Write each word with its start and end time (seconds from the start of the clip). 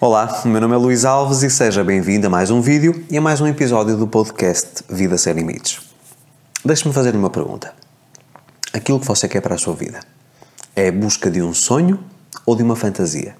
Olá, 0.00 0.42
meu 0.44 0.60
nome 0.60 0.76
é 0.76 0.78
Luís 0.78 1.04
Alves 1.04 1.42
e 1.42 1.50
seja 1.50 1.82
bem-vindo 1.82 2.28
a 2.28 2.30
mais 2.30 2.52
um 2.52 2.60
vídeo 2.60 3.04
e 3.10 3.18
a 3.18 3.20
mais 3.20 3.40
um 3.40 3.48
episódio 3.48 3.96
do 3.96 4.06
podcast 4.06 4.84
Vida 4.88 5.18
Sem 5.18 5.32
Limites. 5.32 5.80
Deixe-me 6.64 6.94
fazer 6.94 7.16
uma 7.16 7.28
pergunta. 7.28 7.74
Aquilo 8.72 9.00
que 9.00 9.06
você 9.08 9.26
quer 9.26 9.40
para 9.40 9.56
a 9.56 9.58
sua 9.58 9.74
vida 9.74 9.98
é 10.76 10.86
a 10.86 10.92
busca 10.92 11.28
de 11.28 11.42
um 11.42 11.52
sonho 11.52 11.98
ou 12.46 12.54
de 12.54 12.62
uma 12.62 12.76
fantasia? 12.76 13.34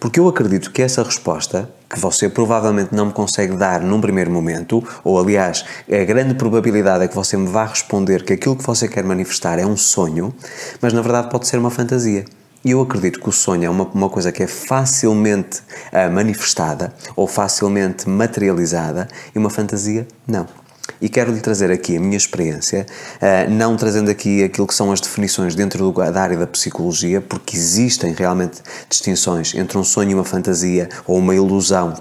Porque 0.00 0.18
eu 0.18 0.26
acredito 0.26 0.70
que 0.70 0.80
essa 0.80 1.02
resposta, 1.02 1.68
que 1.90 2.00
você 2.00 2.26
provavelmente 2.26 2.94
não 2.94 3.04
me 3.04 3.12
consegue 3.12 3.54
dar 3.54 3.82
num 3.82 4.00
primeiro 4.00 4.30
momento, 4.30 4.82
ou 5.04 5.20
aliás, 5.20 5.62
a 5.86 6.04
grande 6.06 6.32
probabilidade 6.32 7.04
é 7.04 7.08
que 7.08 7.14
você 7.14 7.36
me 7.36 7.48
vá 7.48 7.66
responder 7.66 8.24
que 8.24 8.32
aquilo 8.32 8.56
que 8.56 8.64
você 8.64 8.88
quer 8.88 9.04
manifestar 9.04 9.58
é 9.58 9.66
um 9.66 9.76
sonho, 9.76 10.34
mas 10.80 10.94
na 10.94 11.02
verdade 11.02 11.28
pode 11.28 11.46
ser 11.46 11.58
uma 11.58 11.70
fantasia. 11.70 12.24
E 12.64 12.70
eu 12.70 12.80
acredito 12.80 13.20
que 13.20 13.28
o 13.28 13.32
sonho 13.32 13.64
é 13.64 13.70
uma, 13.70 13.84
uma 13.84 14.08
coisa 14.08 14.30
que 14.30 14.42
é 14.42 14.46
facilmente 14.46 15.60
uh, 15.92 16.10
manifestada 16.12 16.94
ou 17.16 17.26
facilmente 17.26 18.08
materializada 18.08 19.08
e 19.34 19.38
uma 19.38 19.50
fantasia 19.50 20.06
não. 20.26 20.46
E 21.00 21.08
quero 21.08 21.32
lhe 21.32 21.40
trazer 21.40 21.72
aqui 21.72 21.96
a 21.96 22.00
minha 22.00 22.16
experiência, 22.16 22.86
uh, 23.16 23.50
não 23.50 23.76
trazendo 23.76 24.10
aqui 24.10 24.44
aquilo 24.44 24.66
que 24.66 24.74
são 24.74 24.92
as 24.92 25.00
definições 25.00 25.56
dentro 25.56 25.90
do, 25.90 25.92
da 25.92 26.22
área 26.22 26.36
da 26.36 26.46
psicologia, 26.46 27.20
porque 27.20 27.56
existem 27.56 28.12
realmente 28.12 28.62
distinções 28.88 29.54
entre 29.54 29.76
um 29.76 29.82
sonho 29.84 30.12
e 30.12 30.14
uma 30.14 30.24
fantasia 30.24 30.88
ou 31.04 31.18
uma 31.18 31.34
ilusão 31.34 31.94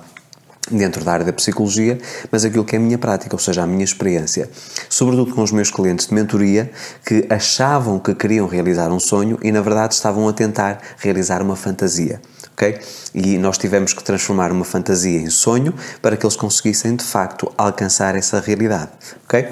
dentro 0.71 1.03
da 1.03 1.11
área 1.13 1.25
da 1.25 1.33
psicologia, 1.33 1.99
mas 2.31 2.45
aquilo 2.45 2.65
que 2.65 2.75
é 2.75 2.79
a 2.79 2.81
minha 2.81 2.97
prática, 2.97 3.35
ou 3.35 3.39
seja, 3.39 3.63
a 3.63 3.67
minha 3.67 3.83
experiência. 3.83 4.49
Sobretudo 4.89 5.33
com 5.33 5.41
os 5.41 5.51
meus 5.51 5.69
clientes 5.69 6.07
de 6.07 6.13
mentoria 6.13 6.71
que 7.05 7.25
achavam 7.29 7.99
que 7.99 8.13
queriam 8.15 8.47
realizar 8.47 8.91
um 8.91 8.99
sonho 8.99 9.37
e 9.41 9.51
na 9.51 9.61
verdade 9.61 9.93
estavam 9.93 10.27
a 10.27 10.33
tentar 10.33 10.81
realizar 10.97 11.41
uma 11.41 11.55
fantasia. 11.55 12.21
ok? 12.53 12.79
E 13.13 13.37
nós 13.37 13.57
tivemos 13.57 13.93
que 13.93 14.03
transformar 14.03 14.51
uma 14.51 14.65
fantasia 14.65 15.19
em 15.19 15.29
sonho 15.29 15.73
para 16.01 16.15
que 16.15 16.25
eles 16.25 16.35
conseguissem 16.35 16.95
de 16.95 17.03
facto 17.03 17.51
alcançar 17.57 18.15
essa 18.15 18.39
realidade. 18.39 18.91
ok? 19.25 19.47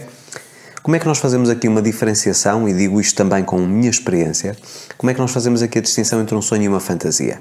Como 0.81 0.95
é 0.95 0.99
que 0.99 1.05
nós 1.05 1.17
fazemos 1.17 1.49
aqui 1.49 1.67
uma 1.67 1.81
diferenciação, 1.81 2.67
e 2.67 2.73
digo 2.73 3.01
isto 3.01 3.15
também 3.15 3.43
com 3.43 3.57
a 3.57 3.67
minha 3.67 3.89
experiência, 3.89 4.55
como 4.97 5.11
é 5.11 5.13
que 5.13 5.19
nós 5.19 5.31
fazemos 5.31 5.61
aqui 5.61 5.77
a 5.77 5.81
distinção 5.81 6.21
entre 6.21 6.33
um 6.35 6.41
sonho 6.41 6.63
e 6.63 6.67
uma 6.67 6.79
fantasia? 6.79 7.37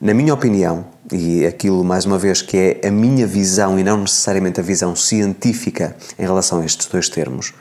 Na 0.00 0.14
minha 0.14 0.32
opinião, 0.32 0.84
e 1.12 1.44
aquilo 1.44 1.82
mais 1.82 2.04
uma 2.04 2.16
vez 2.16 2.40
que 2.40 2.56
é 2.56 2.86
a 2.86 2.90
minha 2.90 3.26
visão 3.26 3.76
e 3.80 3.82
não 3.82 3.96
necessariamente 3.96 4.60
a 4.60 4.62
visão 4.62 4.94
científica 4.94 5.96
em 6.16 6.22
relação 6.22 6.60
a 6.60 6.64
estes 6.64 6.86
dois 6.86 7.08
termos, 7.08 7.52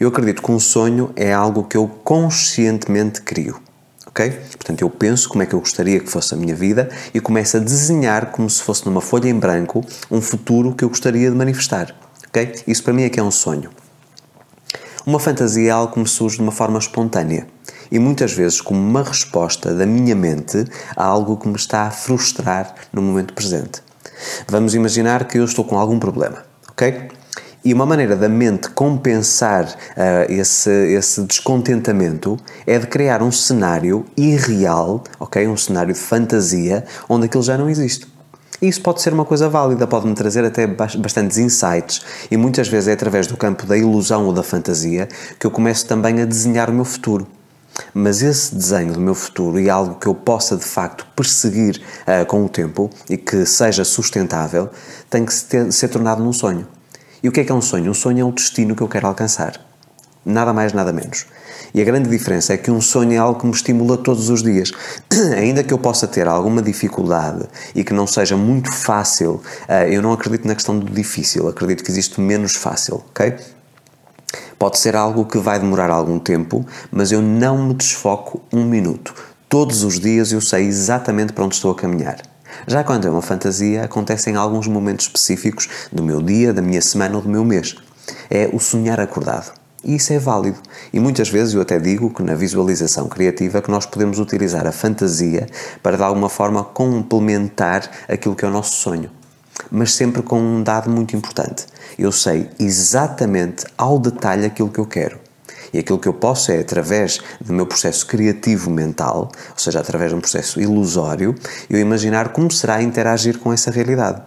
eu 0.00 0.08
acredito 0.08 0.42
que 0.42 0.50
um 0.50 0.58
sonho 0.58 1.12
é 1.14 1.32
algo 1.32 1.62
que 1.62 1.76
eu 1.76 1.86
conscientemente 1.86 3.22
crio. 3.22 3.60
Ok? 4.08 4.28
Portanto, 4.56 4.82
eu 4.82 4.90
penso 4.90 5.28
como 5.28 5.44
é 5.44 5.46
que 5.46 5.54
eu 5.54 5.60
gostaria 5.60 6.00
que 6.00 6.10
fosse 6.10 6.34
a 6.34 6.36
minha 6.36 6.54
vida 6.54 6.88
e 7.14 7.20
começo 7.20 7.56
a 7.56 7.60
desenhar 7.60 8.32
como 8.32 8.50
se 8.50 8.60
fosse 8.60 8.84
numa 8.84 9.00
folha 9.00 9.28
em 9.28 9.38
branco 9.38 9.84
um 10.10 10.20
futuro 10.20 10.74
que 10.74 10.82
eu 10.84 10.88
gostaria 10.88 11.30
de 11.30 11.36
manifestar. 11.36 11.94
Ok? 12.26 12.56
Isso 12.66 12.82
para 12.82 12.92
mim 12.92 13.04
é 13.04 13.08
que 13.08 13.20
é 13.20 13.22
um 13.22 13.30
sonho. 13.30 13.70
Uma 15.06 15.20
fantasia 15.20 15.68
é 15.68 15.70
algo 15.70 15.92
que 15.92 16.00
me 16.00 16.08
surge 16.08 16.38
de 16.38 16.42
uma 16.42 16.50
forma 16.50 16.80
espontânea 16.80 17.46
e 17.90 17.98
muitas 17.98 18.32
vezes 18.32 18.60
como 18.60 18.80
uma 18.80 19.02
resposta 19.02 19.74
da 19.74 19.86
minha 19.86 20.14
mente 20.14 20.64
a 20.96 21.04
algo 21.04 21.36
que 21.36 21.48
me 21.48 21.56
está 21.56 21.82
a 21.82 21.90
frustrar 21.90 22.74
no 22.92 23.02
momento 23.02 23.34
presente. 23.34 23.82
Vamos 24.48 24.74
imaginar 24.74 25.26
que 25.26 25.38
eu 25.38 25.44
estou 25.44 25.64
com 25.64 25.78
algum 25.78 25.98
problema, 25.98 26.44
ok? 26.70 27.08
E 27.64 27.74
uma 27.74 27.84
maneira 27.84 28.16
da 28.16 28.28
mente 28.28 28.70
compensar 28.70 29.64
uh, 29.66 30.32
esse, 30.32 30.70
esse 30.70 31.22
descontentamento 31.22 32.38
é 32.66 32.78
de 32.78 32.86
criar 32.86 33.22
um 33.22 33.32
cenário 33.32 34.06
irreal, 34.16 35.02
ok? 35.18 35.46
Um 35.46 35.56
cenário 35.56 35.92
de 35.92 35.98
fantasia 35.98 36.84
onde 37.08 37.26
aquilo 37.26 37.42
já 37.42 37.58
não 37.58 37.68
existe. 37.68 38.06
E 38.60 38.68
isso 38.68 38.80
pode 38.80 39.02
ser 39.02 39.12
uma 39.12 39.24
coisa 39.24 39.48
válida, 39.48 39.86
pode-me 39.86 40.14
trazer 40.14 40.44
até 40.44 40.66
bastantes 40.66 41.38
insights, 41.38 42.00
e 42.30 42.36
muitas 42.36 42.68
vezes 42.68 42.88
é 42.88 42.92
através 42.92 43.26
do 43.26 43.36
campo 43.36 43.66
da 43.66 43.76
ilusão 43.76 44.26
ou 44.26 44.32
da 44.32 44.42
fantasia 44.42 45.08
que 45.38 45.46
eu 45.46 45.50
começo 45.50 45.86
também 45.86 46.20
a 46.20 46.24
desenhar 46.24 46.68
o 46.68 46.72
meu 46.72 46.84
futuro. 46.84 47.26
Mas 47.94 48.22
esse 48.22 48.54
desenho 48.54 48.92
do 48.92 49.00
meu 49.00 49.14
futuro 49.14 49.58
e 49.58 49.70
algo 49.70 49.96
que 49.96 50.06
eu 50.06 50.14
possa 50.14 50.56
de 50.56 50.64
facto 50.64 51.06
perseguir 51.14 51.80
uh, 52.02 52.26
com 52.26 52.44
o 52.44 52.48
tempo 52.48 52.90
e 53.08 53.16
que 53.16 53.46
seja 53.46 53.84
sustentável 53.84 54.70
tem 55.08 55.24
que 55.24 55.32
ser, 55.32 55.72
ser 55.72 55.88
tornado 55.88 56.22
num 56.22 56.32
sonho. 56.32 56.66
E 57.22 57.28
o 57.28 57.32
que 57.32 57.40
é 57.40 57.44
que 57.44 57.52
é 57.52 57.54
um 57.54 57.62
sonho? 57.62 57.90
Um 57.90 57.94
sonho 57.94 58.20
é 58.20 58.24
um 58.24 58.30
destino 58.30 58.74
que 58.74 58.82
eu 58.82 58.88
quero 58.88 59.06
alcançar. 59.06 59.60
Nada 60.24 60.52
mais, 60.52 60.72
nada 60.72 60.92
menos. 60.92 61.26
E 61.72 61.80
a 61.80 61.84
grande 61.84 62.08
diferença 62.08 62.52
é 62.52 62.56
que 62.56 62.70
um 62.70 62.80
sonho 62.80 63.12
é 63.12 63.16
algo 63.16 63.40
que 63.40 63.46
me 63.46 63.52
estimula 63.52 63.96
todos 63.96 64.28
os 64.28 64.42
dias. 64.42 64.72
Ainda 65.36 65.62
que 65.62 65.72
eu 65.72 65.78
possa 65.78 66.06
ter 66.06 66.28
alguma 66.28 66.60
dificuldade 66.62 67.46
e 67.74 67.82
que 67.82 67.92
não 67.92 68.06
seja 68.06 68.36
muito 68.36 68.72
fácil, 68.72 69.40
uh, 69.68 69.72
eu 69.88 70.02
não 70.02 70.12
acredito 70.12 70.46
na 70.46 70.54
questão 70.54 70.78
do 70.78 70.90
difícil, 70.92 71.48
acredito 71.48 71.82
que 71.82 71.90
existe 71.90 72.20
menos 72.20 72.54
fácil, 72.54 73.02
ok? 73.10 73.34
Pode 74.58 74.78
ser 74.78 74.96
algo 74.96 75.24
que 75.24 75.38
vai 75.38 75.60
demorar 75.60 75.88
algum 75.88 76.18
tempo, 76.18 76.66
mas 76.90 77.12
eu 77.12 77.22
não 77.22 77.68
me 77.68 77.74
desfoco 77.74 78.42
um 78.52 78.64
minuto. 78.64 79.14
Todos 79.48 79.84
os 79.84 80.00
dias 80.00 80.32
eu 80.32 80.40
sei 80.40 80.66
exatamente 80.66 81.32
para 81.32 81.44
onde 81.44 81.54
estou 81.54 81.70
a 81.70 81.76
caminhar. 81.76 82.20
Já 82.66 82.82
quando 82.82 83.06
é 83.06 83.10
uma 83.10 83.22
fantasia, 83.22 83.84
acontece 83.84 84.30
em 84.30 84.34
alguns 84.34 84.66
momentos 84.66 85.06
específicos 85.06 85.68
do 85.92 86.02
meu 86.02 86.20
dia, 86.20 86.52
da 86.52 86.60
minha 86.60 86.82
semana 86.82 87.14
ou 87.14 87.22
do 87.22 87.28
meu 87.28 87.44
mês. 87.44 87.76
É 88.28 88.50
o 88.52 88.58
sonhar 88.58 88.98
acordado. 88.98 89.52
E 89.84 89.94
isso 89.94 90.12
é 90.12 90.18
válido. 90.18 90.58
E 90.92 90.98
muitas 90.98 91.28
vezes 91.28 91.54
eu 91.54 91.60
até 91.60 91.78
digo 91.78 92.12
que 92.12 92.24
na 92.24 92.34
visualização 92.34 93.08
criativa 93.08 93.62
que 93.62 93.70
nós 93.70 93.86
podemos 93.86 94.18
utilizar 94.18 94.66
a 94.66 94.72
fantasia 94.72 95.46
para 95.84 95.96
de 95.96 96.02
alguma 96.02 96.28
forma 96.28 96.64
complementar 96.64 97.88
aquilo 98.08 98.34
que 98.34 98.44
é 98.44 98.48
o 98.48 98.50
nosso 98.50 98.74
sonho 98.74 99.17
mas 99.70 99.94
sempre 99.94 100.22
com 100.22 100.40
um 100.40 100.62
dado 100.62 100.90
muito 100.90 101.16
importante. 101.16 101.66
Eu 101.98 102.12
sei 102.12 102.48
exatamente 102.58 103.64
ao 103.76 103.98
detalhe 103.98 104.46
aquilo 104.46 104.68
que 104.68 104.78
eu 104.78 104.86
quero. 104.86 105.18
E 105.72 105.78
aquilo 105.78 105.98
que 105.98 106.08
eu 106.08 106.14
posso 106.14 106.50
é, 106.50 106.58
através 106.58 107.20
do 107.40 107.52
meu 107.52 107.66
processo 107.66 108.06
criativo 108.06 108.70
mental, 108.70 109.30
ou 109.50 109.58
seja, 109.58 109.80
através 109.80 110.10
de 110.10 110.16
um 110.16 110.20
processo 110.20 110.60
ilusório, 110.60 111.34
eu 111.68 111.78
imaginar 111.78 112.30
como 112.30 112.50
será 112.50 112.82
interagir 112.82 113.38
com 113.38 113.52
essa 113.52 113.70
realidade. 113.70 114.22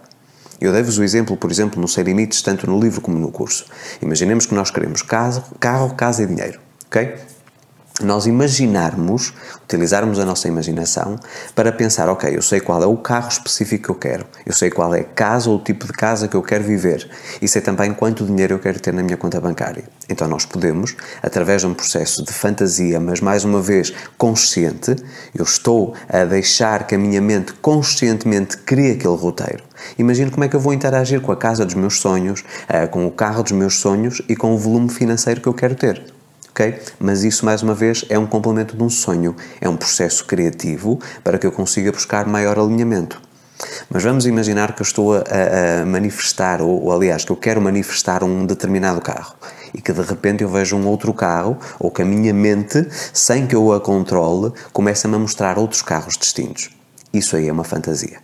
Eu 0.60 0.72
dei-vos 0.72 0.98
o 0.98 1.02
exemplo, 1.02 1.36
por 1.36 1.50
exemplo, 1.50 1.80
no 1.80 1.88
Sem 1.88 2.04
Limites, 2.04 2.40
tanto 2.40 2.70
no 2.70 2.78
livro 2.78 3.00
como 3.00 3.18
no 3.18 3.32
curso. 3.32 3.66
Imaginemos 4.00 4.46
que 4.46 4.54
nós 4.54 4.70
queremos 4.70 5.02
carro, 5.02 5.42
carro 5.58 5.92
casa 5.94 6.22
e 6.22 6.26
dinheiro, 6.26 6.60
ok? 6.86 7.16
Nós 8.02 8.26
imaginarmos, 8.26 9.32
utilizarmos 9.64 10.18
a 10.18 10.24
nossa 10.24 10.48
imaginação 10.48 11.18
para 11.54 11.72
pensar, 11.72 12.08
ok, 12.08 12.36
eu 12.36 12.42
sei 12.42 12.60
qual 12.60 12.82
é 12.82 12.86
o 12.86 12.96
carro 12.96 13.28
específico 13.28 13.84
que 13.84 13.90
eu 13.90 13.94
quero, 13.94 14.26
eu 14.46 14.52
sei 14.52 14.70
qual 14.70 14.94
é 14.94 15.00
a 15.00 15.04
casa 15.04 15.50
ou 15.50 15.56
o 15.56 15.58
tipo 15.58 15.86
de 15.86 15.92
casa 15.92 16.28
que 16.28 16.36
eu 16.36 16.42
quero 16.42 16.64
viver 16.64 17.08
e 17.40 17.48
sei 17.48 17.62
também 17.62 17.92
quanto 17.94 18.24
dinheiro 18.24 18.54
eu 18.54 18.58
quero 18.58 18.80
ter 18.80 18.92
na 18.92 19.02
minha 19.02 19.16
conta 19.16 19.40
bancária. 19.40 19.84
Então 20.08 20.28
nós 20.28 20.44
podemos, 20.44 20.94
através 21.22 21.62
de 21.62 21.66
um 21.66 21.74
processo 21.74 22.24
de 22.24 22.32
fantasia, 22.32 23.00
mas 23.00 23.20
mais 23.20 23.44
uma 23.44 23.60
vez 23.60 23.92
consciente, 24.18 24.96
eu 25.34 25.44
estou 25.44 25.94
a 26.08 26.24
deixar 26.24 26.86
que 26.86 26.94
a 26.94 26.98
minha 26.98 27.20
mente 27.20 27.52
conscientemente 27.54 28.56
crie 28.58 28.92
aquele 28.92 29.16
roteiro. 29.16 29.62
Imagino 29.98 30.30
como 30.30 30.44
é 30.44 30.48
que 30.48 30.56
eu 30.56 30.60
vou 30.60 30.72
interagir 30.72 31.20
com 31.20 31.32
a 31.32 31.36
casa 31.36 31.64
dos 31.64 31.74
meus 31.74 31.98
sonhos, 31.98 32.44
eh, 32.68 32.86
com 32.86 33.06
o 33.06 33.10
carro 33.10 33.42
dos 33.42 33.52
meus 33.52 33.78
sonhos 33.78 34.22
e 34.28 34.36
com 34.36 34.54
o 34.54 34.58
volume 34.58 34.90
financeiro 34.90 35.40
que 35.40 35.48
eu 35.48 35.54
quero 35.54 35.74
ter 35.74 36.02
ok? 36.52 36.78
Mas 37.00 37.24
isso, 37.24 37.44
mais 37.44 37.62
uma 37.62 37.74
vez, 37.74 38.04
é 38.08 38.18
um 38.18 38.26
complemento 38.26 38.76
de 38.76 38.82
um 38.82 38.90
sonho, 38.90 39.34
é 39.60 39.68
um 39.68 39.76
processo 39.76 40.24
criativo 40.24 41.00
para 41.24 41.38
que 41.38 41.46
eu 41.46 41.52
consiga 41.52 41.90
buscar 41.90 42.26
maior 42.26 42.58
alinhamento. 42.58 43.20
Mas 43.88 44.02
vamos 44.02 44.26
imaginar 44.26 44.74
que 44.74 44.82
eu 44.82 44.86
estou 44.86 45.14
a, 45.14 45.20
a 45.20 45.86
manifestar, 45.86 46.60
ou, 46.60 46.84
ou, 46.84 46.92
aliás, 46.92 47.24
que 47.24 47.32
eu 47.32 47.36
quero 47.36 47.60
manifestar 47.60 48.22
um 48.22 48.44
determinado 48.44 49.00
carro 49.00 49.34
e 49.74 49.80
que 49.80 49.92
de 49.92 50.02
repente 50.02 50.42
eu 50.42 50.50
vejo 50.50 50.76
um 50.76 50.86
outro 50.86 51.14
carro, 51.14 51.56
ou 51.78 51.90
que 51.90 52.02
a 52.02 52.04
minha 52.04 52.34
mente, 52.34 52.86
sem 53.12 53.46
que 53.46 53.56
eu 53.56 53.72
a 53.72 53.80
controle, 53.80 54.52
começa-me 54.72 55.14
a 55.14 55.18
mostrar 55.18 55.58
outros 55.58 55.80
carros 55.80 56.18
distintos. 56.18 56.70
Isso 57.12 57.36
aí 57.36 57.48
é 57.48 57.52
uma 57.52 57.64
fantasia. 57.64 58.18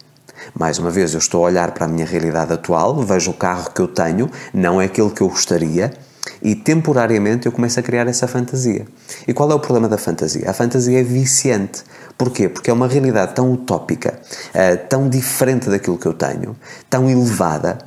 Mais 0.54 0.78
uma 0.78 0.90
vez, 0.90 1.14
eu 1.14 1.18
estou 1.18 1.44
a 1.44 1.46
olhar 1.46 1.70
para 1.72 1.86
a 1.86 1.88
minha 1.88 2.04
realidade 2.04 2.52
atual, 2.52 3.02
vejo 3.02 3.30
o 3.30 3.34
carro 3.34 3.70
que 3.70 3.80
eu 3.80 3.88
tenho, 3.88 4.30
não 4.52 4.80
é 4.80 4.84
aquele 4.84 5.10
que 5.10 5.22
eu 5.22 5.28
gostaria, 5.28 5.92
e 6.42 6.54
temporariamente 6.54 7.46
eu 7.46 7.52
começo 7.52 7.78
a 7.78 7.82
criar 7.82 8.06
essa 8.06 8.26
fantasia. 8.26 8.86
E 9.26 9.32
qual 9.32 9.50
é 9.50 9.54
o 9.54 9.60
problema 9.60 9.88
da 9.88 9.98
fantasia? 9.98 10.50
A 10.50 10.52
fantasia 10.52 11.00
é 11.00 11.02
viciante. 11.02 11.82
Porquê? 12.16 12.48
Porque 12.48 12.70
é 12.70 12.72
uma 12.72 12.88
realidade 12.88 13.34
tão 13.34 13.52
utópica, 13.52 14.18
uh, 14.54 14.88
tão 14.88 15.08
diferente 15.08 15.68
daquilo 15.68 15.98
que 15.98 16.06
eu 16.06 16.14
tenho, 16.14 16.56
tão 16.90 17.08
elevada, 17.08 17.78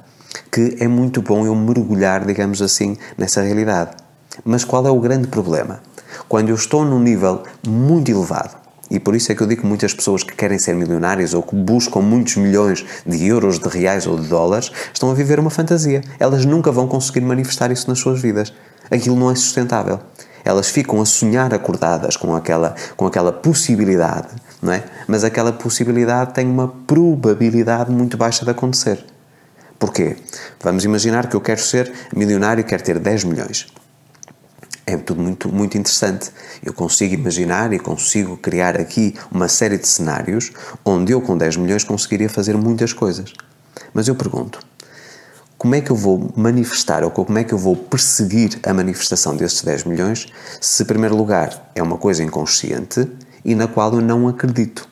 que 0.51 0.77
é 0.79 0.87
muito 0.87 1.21
bom 1.21 1.45
eu 1.45 1.55
mergulhar, 1.55 2.25
digamos 2.25 2.61
assim, 2.61 2.97
nessa 3.17 3.41
realidade. 3.41 3.91
Mas 4.45 4.63
qual 4.63 4.85
é 4.87 4.91
o 4.91 4.99
grande 4.99 5.27
problema? 5.27 5.81
Quando 6.29 6.49
eu 6.49 6.55
estou 6.55 6.85
num 6.85 6.99
nível 6.99 7.43
muito 7.67 8.09
elevado, 8.09 8.60
e 8.91 8.99
por 8.99 9.15
isso 9.15 9.31
é 9.31 9.35
que 9.35 9.41
eu 9.41 9.47
digo 9.47 9.61
que 9.61 9.67
muitas 9.67 9.93
pessoas 9.93 10.21
que 10.21 10.35
querem 10.35 10.59
ser 10.59 10.75
milionárias 10.75 11.33
ou 11.33 11.41
que 11.41 11.55
buscam 11.55 12.01
muitos 12.01 12.35
milhões 12.35 12.85
de 13.05 13.25
euros, 13.25 13.57
de 13.57 13.67
reais 13.67 14.05
ou 14.05 14.19
de 14.19 14.27
dólares 14.27 14.71
estão 14.93 15.09
a 15.09 15.15
viver 15.15 15.39
uma 15.39 15.49
fantasia. 15.49 16.01
Elas 16.19 16.45
nunca 16.45 16.71
vão 16.71 16.87
conseguir 16.87 17.21
manifestar 17.21 17.71
isso 17.71 17.89
nas 17.89 17.97
suas 17.97 18.21
vidas. 18.21 18.53
Aquilo 18.91 19.15
não 19.15 19.31
é 19.31 19.35
sustentável. 19.35 19.99
Elas 20.45 20.69
ficam 20.69 21.01
a 21.01 21.05
sonhar 21.05 21.53
acordadas 21.53 22.15
com 22.15 22.35
aquela, 22.35 22.75
com 22.95 23.07
aquela 23.07 23.31
possibilidade 23.31 24.27
não 24.61 24.73
é? 24.73 24.83
Mas 25.07 25.23
aquela 25.23 25.51
possibilidade 25.51 26.33
tem 26.33 26.47
uma 26.47 26.67
probabilidade 26.67 27.91
muito 27.91 28.15
baixa 28.15 28.45
de 28.45 28.51
acontecer. 28.51 29.03
Porquê? 29.79 30.15
Vamos 30.61 30.85
imaginar 30.85 31.27
que 31.27 31.35
eu 31.35 31.41
quero 31.41 31.59
ser 31.59 31.91
milionário 32.15 32.61
e 32.61 32.63
quero 32.63 32.83
ter 32.83 32.99
10 32.99 33.23
milhões. 33.23 33.67
É 34.85 34.97
tudo 34.97 35.21
muito, 35.21 35.49
muito 35.49 35.77
interessante. 35.77 36.31
Eu 36.63 36.73
consigo 36.73 37.13
imaginar 37.13 37.71
e 37.71 37.79
consigo 37.79 38.35
criar 38.37 38.79
aqui 38.79 39.15
uma 39.31 39.47
série 39.47 39.77
de 39.77 39.87
cenários 39.87 40.51
onde 40.83 41.11
eu, 41.11 41.21
com 41.21 41.37
10 41.37 41.57
milhões, 41.57 41.83
conseguiria 41.83 42.29
fazer 42.29 42.57
muitas 42.57 42.91
coisas. 42.91 43.31
Mas 43.93 44.07
eu 44.07 44.15
pergunto: 44.15 44.59
como 45.57 45.75
é 45.75 45.81
que 45.81 45.91
eu 45.91 45.95
vou 45.95 46.33
manifestar 46.35 47.03
ou 47.03 47.11
como 47.11 47.37
é 47.37 47.43
que 47.43 47.53
eu 47.53 47.57
vou 47.57 47.75
perseguir 47.75 48.59
a 48.63 48.73
manifestação 48.73 49.35
destes 49.35 49.61
10 49.61 49.83
milhões 49.83 50.27
se, 50.59 50.81
em 50.81 50.85
primeiro 50.85 51.15
lugar, 51.15 51.71
é 51.75 51.83
uma 51.83 51.97
coisa 51.97 52.23
inconsciente 52.23 53.07
e 53.45 53.53
na 53.53 53.67
qual 53.67 53.93
eu 53.93 54.01
não 54.01 54.27
acredito? 54.27 54.90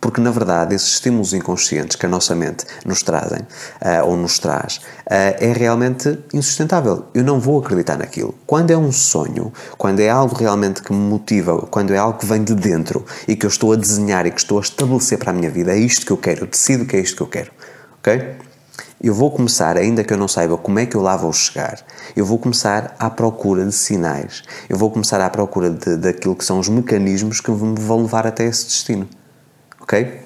Porque, 0.00 0.20
na 0.20 0.30
verdade, 0.30 0.74
esses 0.74 0.92
estímulos 0.92 1.34
inconscientes 1.34 1.94
que 1.94 2.06
a 2.06 2.08
nossa 2.08 2.34
mente 2.34 2.64
nos 2.86 3.02
trazem, 3.02 3.40
uh, 3.40 4.06
ou 4.06 4.16
nos 4.16 4.38
traz, 4.38 4.76
uh, 4.76 5.36
é 5.38 5.52
realmente 5.54 6.18
insustentável. 6.32 7.04
Eu 7.12 7.22
não 7.22 7.38
vou 7.38 7.60
acreditar 7.60 7.98
naquilo. 7.98 8.34
Quando 8.46 8.70
é 8.70 8.76
um 8.76 8.90
sonho, 8.90 9.52
quando 9.76 10.00
é 10.00 10.08
algo 10.08 10.34
realmente 10.34 10.82
que 10.82 10.92
me 10.92 10.98
motiva, 10.98 11.66
quando 11.70 11.92
é 11.92 11.98
algo 11.98 12.18
que 12.18 12.24
vem 12.24 12.42
de 12.42 12.54
dentro 12.54 13.04
e 13.28 13.36
que 13.36 13.44
eu 13.44 13.50
estou 13.50 13.72
a 13.74 13.76
desenhar 13.76 14.24
e 14.24 14.30
que 14.30 14.40
estou 14.40 14.58
a 14.58 14.62
estabelecer 14.62 15.18
para 15.18 15.32
a 15.32 15.34
minha 15.34 15.50
vida, 15.50 15.72
é 15.72 15.78
isto 15.78 16.06
que 16.06 16.12
eu 16.12 16.16
quero, 16.16 16.44
eu 16.44 16.46
decido 16.46 16.86
que 16.86 16.96
é 16.96 17.00
isto 17.00 17.16
que 17.16 17.22
eu 17.22 17.26
quero. 17.26 17.50
Ok? 17.98 18.36
Eu 19.02 19.14
vou 19.14 19.30
começar, 19.30 19.76
ainda 19.76 20.04
que 20.04 20.12
eu 20.12 20.16
não 20.18 20.28
saiba 20.28 20.56
como 20.56 20.78
é 20.78 20.86
que 20.86 20.94
eu 20.94 21.00
lá 21.00 21.16
vou 21.16 21.32
chegar, 21.32 21.78
eu 22.14 22.24
vou 22.24 22.38
começar 22.38 22.94
à 22.98 23.08
procura 23.08 23.64
de 23.64 23.72
sinais, 23.72 24.42
eu 24.68 24.76
vou 24.76 24.90
começar 24.90 25.20
à 25.20 25.30
procura 25.30 25.70
de, 25.70 25.96
daquilo 25.96 26.36
que 26.36 26.44
são 26.44 26.58
os 26.58 26.68
mecanismos 26.68 27.40
que 27.40 27.50
me 27.50 27.80
vão 27.80 28.02
levar 28.02 28.26
até 28.26 28.44
esse 28.44 28.66
destino. 28.66 29.08
Ok? 29.90 30.20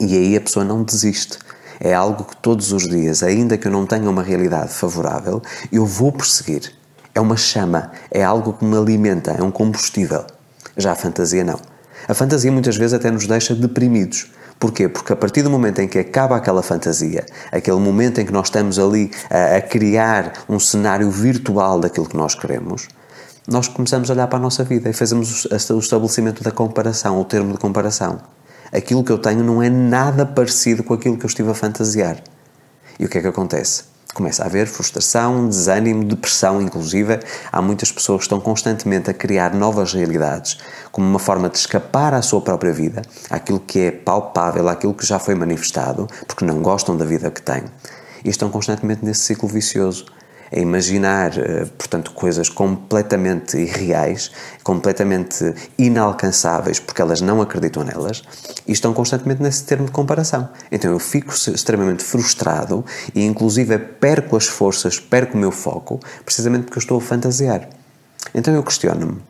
E 0.00 0.16
aí 0.18 0.36
a 0.36 0.40
pessoa 0.42 0.66
não 0.66 0.82
desiste. 0.82 1.38
É 1.80 1.94
algo 1.94 2.24
que 2.24 2.36
todos 2.36 2.72
os 2.72 2.86
dias, 2.86 3.22
ainda 3.22 3.56
que 3.56 3.66
eu 3.66 3.72
não 3.72 3.86
tenha 3.86 4.10
uma 4.10 4.22
realidade 4.22 4.70
favorável, 4.74 5.40
eu 5.72 5.86
vou 5.86 6.12
perseguir. 6.12 6.70
É 7.14 7.20
uma 7.20 7.38
chama, 7.38 7.90
é 8.10 8.22
algo 8.22 8.52
que 8.52 8.66
me 8.66 8.76
alimenta, 8.76 9.30
é 9.30 9.42
um 9.42 9.50
combustível. 9.50 10.26
Já 10.76 10.92
a 10.92 10.94
fantasia 10.94 11.42
não. 11.42 11.58
A 12.06 12.12
fantasia 12.12 12.52
muitas 12.52 12.76
vezes 12.76 12.92
até 12.92 13.10
nos 13.10 13.26
deixa 13.26 13.54
deprimidos 13.54 14.30
Porquê? 14.60 14.88
Porque 14.88 15.12
a 15.12 15.16
partir 15.16 15.42
do 15.42 15.50
momento 15.50 15.80
em 15.80 15.88
que 15.88 15.98
acaba 15.98 16.36
aquela 16.36 16.62
fantasia, 16.62 17.26
aquele 17.50 17.80
momento 17.80 18.20
em 18.20 18.26
que 18.26 18.32
nós 18.32 18.46
estamos 18.46 18.78
ali 18.78 19.10
a, 19.28 19.56
a 19.56 19.60
criar 19.60 20.44
um 20.48 20.60
cenário 20.60 21.10
virtual 21.10 21.80
daquilo 21.80 22.06
que 22.06 22.16
nós 22.16 22.36
queremos, 22.36 22.86
nós 23.48 23.66
começamos 23.66 24.08
a 24.08 24.14
olhar 24.14 24.28
para 24.28 24.38
a 24.38 24.40
nossa 24.40 24.62
vida 24.62 24.88
e 24.88 24.92
fazemos 24.92 25.46
o 25.46 25.78
estabelecimento 25.80 26.44
da 26.44 26.52
comparação, 26.52 27.20
o 27.20 27.24
termo 27.24 27.54
de 27.54 27.58
comparação. 27.58 28.20
Aquilo 28.72 29.04
que 29.04 29.12
eu 29.12 29.18
tenho 29.18 29.44
não 29.44 29.62
é 29.62 29.68
nada 29.68 30.24
parecido 30.24 30.82
com 30.82 30.94
aquilo 30.94 31.18
que 31.18 31.26
eu 31.26 31.28
estive 31.28 31.50
a 31.50 31.54
fantasiar. 31.54 32.16
E 32.98 33.04
o 33.04 33.08
que 33.08 33.18
é 33.18 33.20
que 33.20 33.26
acontece? 33.26 33.84
Começa 34.14 34.42
a 34.42 34.46
haver 34.46 34.66
frustração, 34.66 35.46
desânimo, 35.46 36.04
depressão, 36.04 36.60
inclusive. 36.60 37.20
Há 37.50 37.60
muitas 37.60 37.92
pessoas 37.92 38.20
que 38.20 38.24
estão 38.24 38.40
constantemente 38.40 39.10
a 39.10 39.14
criar 39.14 39.54
novas 39.54 39.92
realidades 39.92 40.56
como 40.90 41.06
uma 41.06 41.18
forma 41.18 41.50
de 41.50 41.58
escapar 41.58 42.14
à 42.14 42.22
sua 42.22 42.40
própria 42.40 42.72
vida, 42.72 43.02
àquilo 43.28 43.60
que 43.60 43.78
é 43.80 43.90
palpável, 43.90 44.66
àquilo 44.68 44.94
que 44.94 45.04
já 45.04 45.18
foi 45.18 45.34
manifestado, 45.34 46.06
porque 46.26 46.44
não 46.44 46.62
gostam 46.62 46.96
da 46.96 47.04
vida 47.04 47.30
que 47.30 47.42
têm. 47.42 47.64
E 48.24 48.30
estão 48.30 48.50
constantemente 48.50 49.04
nesse 49.04 49.20
ciclo 49.20 49.48
vicioso 49.48 50.06
a 50.52 50.58
imaginar, 50.58 51.36
eh, 51.38 51.64
portanto, 51.78 52.12
coisas 52.12 52.48
completamente 52.48 53.56
irreais, 53.56 54.30
completamente 54.62 55.54
inalcançáveis, 55.78 56.78
porque 56.78 57.00
elas 57.00 57.20
não 57.20 57.40
acreditam 57.40 57.82
nelas, 57.82 58.22
e 58.66 58.72
estão 58.72 58.92
constantemente 58.92 59.42
nesse 59.42 59.64
termo 59.64 59.86
de 59.86 59.92
comparação. 59.92 60.48
Então 60.70 60.90
eu 60.90 60.98
fico 60.98 61.32
extremamente 61.32 62.04
frustrado 62.04 62.84
e, 63.14 63.24
inclusive, 63.24 63.78
perco 63.78 64.36
as 64.36 64.46
forças, 64.46 65.00
perco 65.00 65.36
o 65.36 65.40
meu 65.40 65.50
foco, 65.50 65.98
precisamente 66.24 66.64
porque 66.64 66.78
eu 66.78 66.82
estou 66.82 66.98
a 66.98 67.00
fantasiar. 67.00 67.68
Então 68.34 68.54
eu 68.54 68.62
questiono-me. 68.62 69.20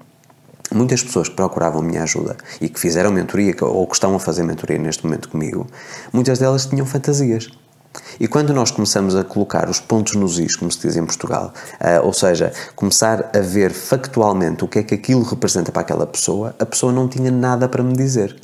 Muitas 0.74 1.02
pessoas 1.02 1.28
que 1.28 1.36
procuravam 1.36 1.82
minha 1.82 2.02
ajuda 2.02 2.36
e 2.58 2.68
que 2.68 2.80
fizeram 2.80 3.12
mentoria 3.12 3.54
ou 3.60 3.86
que 3.86 3.94
estão 3.94 4.14
a 4.14 4.18
fazer 4.18 4.42
mentoria 4.42 4.78
neste 4.78 5.04
momento 5.04 5.28
comigo, 5.28 5.66
muitas 6.12 6.38
delas 6.38 6.64
tinham 6.64 6.86
fantasias. 6.86 7.50
E 8.18 8.28
quando 8.28 8.52
nós 8.52 8.70
começamos 8.70 9.14
a 9.16 9.24
colocar 9.24 9.68
os 9.68 9.80
pontos 9.80 10.14
nos 10.14 10.38
is, 10.38 10.56
como 10.56 10.70
se 10.70 10.80
diz 10.80 10.96
em 10.96 11.04
Portugal, 11.04 11.52
uh, 11.80 12.06
ou 12.06 12.12
seja, 12.12 12.52
começar 12.74 13.30
a 13.34 13.40
ver 13.40 13.72
factualmente 13.72 14.64
o 14.64 14.68
que 14.68 14.78
é 14.78 14.82
que 14.82 14.94
aquilo 14.94 15.22
representa 15.22 15.72
para 15.72 15.82
aquela 15.82 16.06
pessoa, 16.06 16.54
a 16.58 16.66
pessoa 16.66 16.92
não 16.92 17.08
tinha 17.08 17.30
nada 17.30 17.68
para 17.68 17.82
me 17.82 17.94
dizer. 17.96 18.36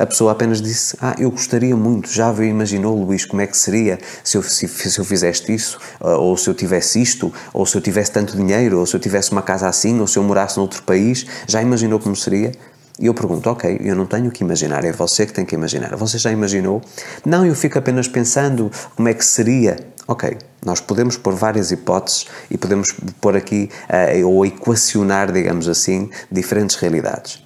A 0.00 0.06
pessoa 0.06 0.32
apenas 0.32 0.62
disse: 0.62 0.96
Ah, 0.98 1.14
eu 1.18 1.30
gostaria 1.30 1.76
muito, 1.76 2.10
já 2.10 2.32
imaginou, 2.42 3.04
Luís, 3.04 3.26
como 3.26 3.42
é 3.42 3.46
que 3.46 3.54
seria 3.54 3.98
se 4.24 4.38
eu, 4.38 4.42
se, 4.42 4.66
se 4.66 4.98
eu 4.98 5.04
fizeste 5.04 5.52
isso, 5.52 5.78
ou 6.00 6.38
se 6.38 6.48
eu 6.48 6.54
tivesse 6.54 7.02
isto, 7.02 7.30
ou 7.52 7.66
se 7.66 7.76
eu 7.76 7.82
tivesse 7.82 8.10
tanto 8.10 8.34
dinheiro, 8.34 8.78
ou 8.78 8.86
se 8.86 8.96
eu 8.96 9.00
tivesse 9.00 9.30
uma 9.30 9.42
casa 9.42 9.68
assim, 9.68 10.00
ou 10.00 10.06
se 10.06 10.18
eu 10.18 10.22
morasse 10.22 10.56
noutro 10.56 10.82
país, 10.84 11.26
já 11.46 11.60
imaginou 11.60 12.00
como 12.00 12.16
seria? 12.16 12.52
E 13.00 13.06
eu 13.06 13.14
pergunto, 13.14 13.48
ok, 13.48 13.80
eu 13.82 13.96
não 13.96 14.04
tenho 14.04 14.30
que 14.30 14.44
imaginar, 14.44 14.84
é 14.84 14.92
você 14.92 15.24
que 15.24 15.32
tem 15.32 15.46
que 15.46 15.54
imaginar. 15.54 15.96
Você 15.96 16.18
já 16.18 16.30
imaginou? 16.30 16.82
Não, 17.24 17.46
eu 17.46 17.54
fico 17.54 17.78
apenas 17.78 18.06
pensando 18.06 18.70
como 18.94 19.08
é 19.08 19.14
que 19.14 19.24
seria. 19.24 19.78
Ok, 20.06 20.36
nós 20.62 20.80
podemos 20.80 21.16
pôr 21.16 21.34
várias 21.34 21.70
hipóteses 21.70 22.26
e 22.50 22.58
podemos 22.58 22.88
pôr 23.18 23.36
aqui, 23.36 23.70
uh, 23.88 24.28
ou 24.28 24.44
equacionar, 24.44 25.32
digamos 25.32 25.66
assim, 25.66 26.10
diferentes 26.30 26.76
realidades. 26.76 27.42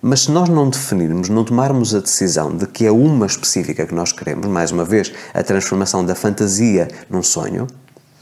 Mas 0.00 0.20
se 0.20 0.30
nós 0.30 0.48
não 0.48 0.70
definirmos, 0.70 1.28
não 1.28 1.44
tomarmos 1.44 1.94
a 1.94 2.00
decisão 2.00 2.56
de 2.56 2.66
que 2.66 2.86
é 2.86 2.90
uma 2.90 3.26
específica 3.26 3.84
que 3.84 3.94
nós 3.94 4.12
queremos, 4.12 4.46
mais 4.46 4.70
uma 4.70 4.86
vez, 4.86 5.12
a 5.34 5.42
transformação 5.42 6.02
da 6.02 6.14
fantasia 6.14 6.88
num 7.10 7.22
sonho, 7.22 7.66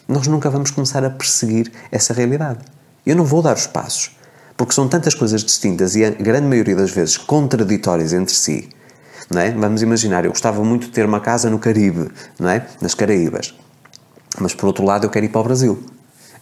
nós 0.09 0.27
nunca 0.27 0.51
vamos 0.51 0.73
começar 0.73 1.05
a 1.05 1.11
perseguir 1.11 1.71
essa 1.93 2.13
realidade. 2.13 2.59
Eu 3.05 3.15
não 3.15 3.25
vou 3.25 3.41
dar 3.41 3.55
os 3.55 3.69
passos. 3.69 4.16
Porque 4.56 4.73
são 4.73 4.88
tantas 4.88 5.14
coisas 5.14 5.44
distintas 5.44 5.94
e 5.97 6.05
a 6.05 6.11
grande 6.11 6.47
maioria 6.47 6.75
das 6.75 6.91
vezes 6.91 7.17
contraditórias 7.17 8.12
entre 8.12 8.35
si. 8.35 8.69
Não 9.31 9.41
é? 9.41 9.50
Vamos 9.50 9.82
imaginar, 9.82 10.25
eu 10.25 10.31
gostava 10.31 10.62
muito 10.64 10.87
de 10.87 10.93
ter 10.93 11.05
uma 11.05 11.20
casa 11.20 11.50
no 11.50 11.58
Caribe, 11.58 12.11
não 12.38 12.49
é? 12.49 12.67
nas 12.81 12.94
Caraíbas. 12.94 13.55
Mas 14.38 14.55
por 14.55 14.67
outro 14.67 14.85
lado, 14.85 15.05
eu 15.05 15.11
quero 15.11 15.26
ir 15.26 15.31
para 15.31 15.41
o 15.41 15.44
Brasil. 15.44 15.85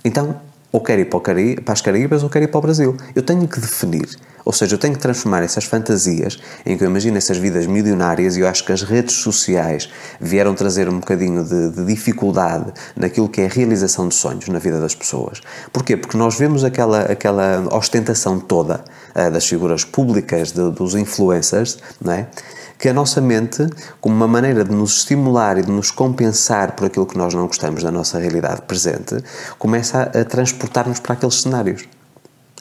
Então, 0.04 0.40
ou 0.74 0.80
quero 0.80 1.02
ir 1.02 1.04
para, 1.04 1.20
Cari 1.20 1.54
para 1.60 1.72
as 1.72 1.80
Caraíbas 1.80 2.24
ou 2.24 2.28
quero 2.28 2.46
ir 2.46 2.48
para 2.48 2.58
o 2.58 2.62
Brasil. 2.62 2.96
Eu 3.14 3.22
tenho 3.22 3.46
que 3.46 3.60
definir 3.60 4.08
ou 4.44 4.52
seja, 4.52 4.74
eu 4.74 4.78
tenho 4.78 4.92
que 4.92 5.00
transformar 5.00 5.42
essas 5.42 5.64
fantasias 5.64 6.38
em 6.66 6.76
que 6.76 6.84
eu 6.84 6.90
imagino 6.90 7.16
essas 7.16 7.38
vidas 7.38 7.66
milionárias 7.66 8.36
e 8.36 8.40
eu 8.40 8.48
acho 8.48 8.64
que 8.64 8.72
as 8.72 8.82
redes 8.82 9.14
sociais 9.14 9.88
vieram 10.20 10.54
trazer 10.54 10.88
um 10.88 10.98
bocadinho 10.98 11.42
de, 11.44 11.70
de 11.70 11.84
dificuldade 11.86 12.72
naquilo 12.94 13.28
que 13.28 13.40
é 13.40 13.46
a 13.46 13.48
realização 13.48 14.06
de 14.06 14.14
sonhos 14.14 14.46
na 14.48 14.58
vida 14.58 14.78
das 14.78 14.94
pessoas. 14.94 15.40
Porquê? 15.72 15.96
Porque 15.96 16.18
nós 16.18 16.36
vemos 16.36 16.62
aquela, 16.62 17.02
aquela 17.02 17.66
ostentação 17.74 18.38
toda 18.38 18.84
uh, 19.14 19.30
das 19.30 19.46
figuras 19.46 19.84
públicas, 19.84 20.52
de, 20.52 20.70
dos 20.72 20.94
influencers, 20.94 21.78
não 22.00 22.12
é? 22.12 22.28
Que 22.78 22.88
a 22.88 22.92
nossa 22.92 23.20
mente, 23.20 23.66
como 24.00 24.14
uma 24.14 24.28
maneira 24.28 24.64
de 24.64 24.72
nos 24.72 24.98
estimular 24.98 25.58
e 25.58 25.62
de 25.62 25.70
nos 25.70 25.90
compensar 25.90 26.72
por 26.72 26.86
aquilo 26.86 27.06
que 27.06 27.16
nós 27.16 27.34
não 27.34 27.46
gostamos 27.46 27.82
da 27.82 27.90
nossa 27.90 28.18
realidade 28.18 28.62
presente, 28.62 29.22
começa 29.58 30.02
a, 30.02 30.24
transportar-nos 30.24 31.00
para 31.00 31.14
aqueles 31.14 31.40
cenários. 31.40 31.88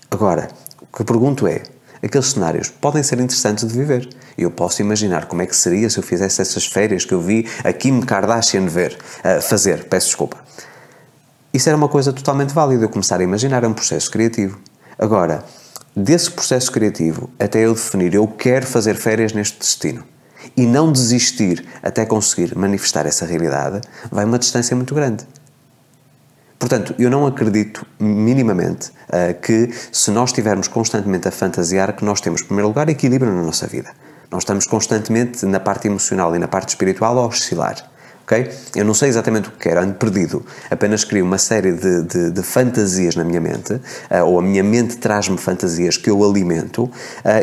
Agora, 0.10 0.50
o 0.82 0.96
que 0.96 1.01
eu 1.01 1.05
pergunto 1.05 1.48
é: 1.48 1.63
aqueles 2.03 2.27
cenários 2.27 2.70
podem 2.70 3.01
ser 3.03 3.20
interessantes 3.20 3.67
de 3.67 3.74
viver. 3.74 4.08
Eu 4.38 4.51
posso 4.51 4.82
imaginar 4.82 5.25
como 5.25 5.41
é 5.41 5.46
que 5.46 5.55
seria 5.55 5.89
se 5.89 5.98
eu 5.98 6.03
fizesse 6.03 6.41
essas 6.41 6.65
férias 6.65 7.05
que 7.05 7.13
eu 7.13 7.22
vi 7.22 7.48
a 7.63 7.72
Kim 7.72 8.01
Kardashian 8.01 8.65
ver, 8.65 8.98
uh, 9.20 9.41
fazer, 9.41 9.86
peço 9.86 10.08
desculpa. 10.08 10.38
Isso 11.53 11.70
era 11.70 11.77
uma 11.77 11.88
coisa 11.88 12.12
totalmente 12.12 12.51
válida, 12.51 12.84
eu 12.84 12.89
começar 12.89 13.20
a 13.20 13.24
imaginar, 13.24 13.63
é 13.63 13.67
um 13.67 13.74
processo 13.74 14.10
criativo. 14.10 14.60
Agora, 14.98 15.43
desse 15.95 16.31
processo 16.31 16.71
criativo 16.71 17.29
até 17.39 17.65
eu 17.65 17.73
definir 17.73 18.13
eu 18.13 18.27
quero 18.27 18.65
fazer 18.65 18.95
férias 18.95 19.33
neste 19.33 19.59
destino 19.59 20.03
e 20.57 20.65
não 20.65 20.91
desistir 20.91 21.65
até 21.81 22.05
conseguir 22.05 22.57
manifestar 22.57 23.05
essa 23.05 23.25
realidade, 23.25 23.81
vai 24.12 24.25
uma 24.25 24.38
distância 24.38 24.75
muito 24.75 24.93
grande. 24.93 25.25
Portanto, 26.59 26.95
eu 26.97 27.09
não 27.09 27.25
acredito 27.25 27.85
minimamente 28.00 28.89
uh, 28.89 29.39
que 29.41 29.69
se 29.91 30.12
nós 30.12 30.29
estivermos 30.29 30.67
constantemente 30.67 31.27
a 31.27 31.31
fantasiar, 31.31 31.93
que 31.93 32.05
nós 32.05 32.21
temos, 32.21 32.41
em 32.41 32.45
primeiro 32.45 32.69
lugar, 32.69 32.88
equilíbrio 32.88 33.33
na 33.33 33.41
nossa 33.41 33.67
vida. 33.67 33.91
Nós 34.31 34.43
estamos 34.43 34.65
constantemente 34.65 35.45
na 35.45 35.59
parte 35.59 35.88
emocional 35.88 36.33
e 36.35 36.39
na 36.39 36.47
parte 36.47 36.69
espiritual 36.69 37.19
a 37.19 37.27
oscilar. 37.27 37.91
Okay? 38.24 38.50
Eu 38.75 38.86
não 38.86 38.94
sei 38.94 39.10
exatamente 39.10 39.50
o 39.50 39.51
que 39.51 39.58
quero, 39.58 39.82
ando 39.82 39.96
perdido. 39.96 40.46
Apenas 40.72 41.03
crio 41.03 41.25
uma 41.25 41.38
série 41.38 41.74
de, 41.74 42.03
de, 42.03 42.32
de 42.32 42.44
fantasias 42.44 43.15
na 43.15 43.24
minha 43.24 43.42
mente, 43.42 43.74
uh, 43.74 44.25
ou 44.25 44.39
a 44.39 44.42
minha 44.42 44.63
mente 44.63 44.98
traz-me 44.98 45.38
fantasias 45.38 45.98
que 45.98 46.10
eu 46.10 46.24
alimento, 46.24 46.84
uh, 46.86 46.92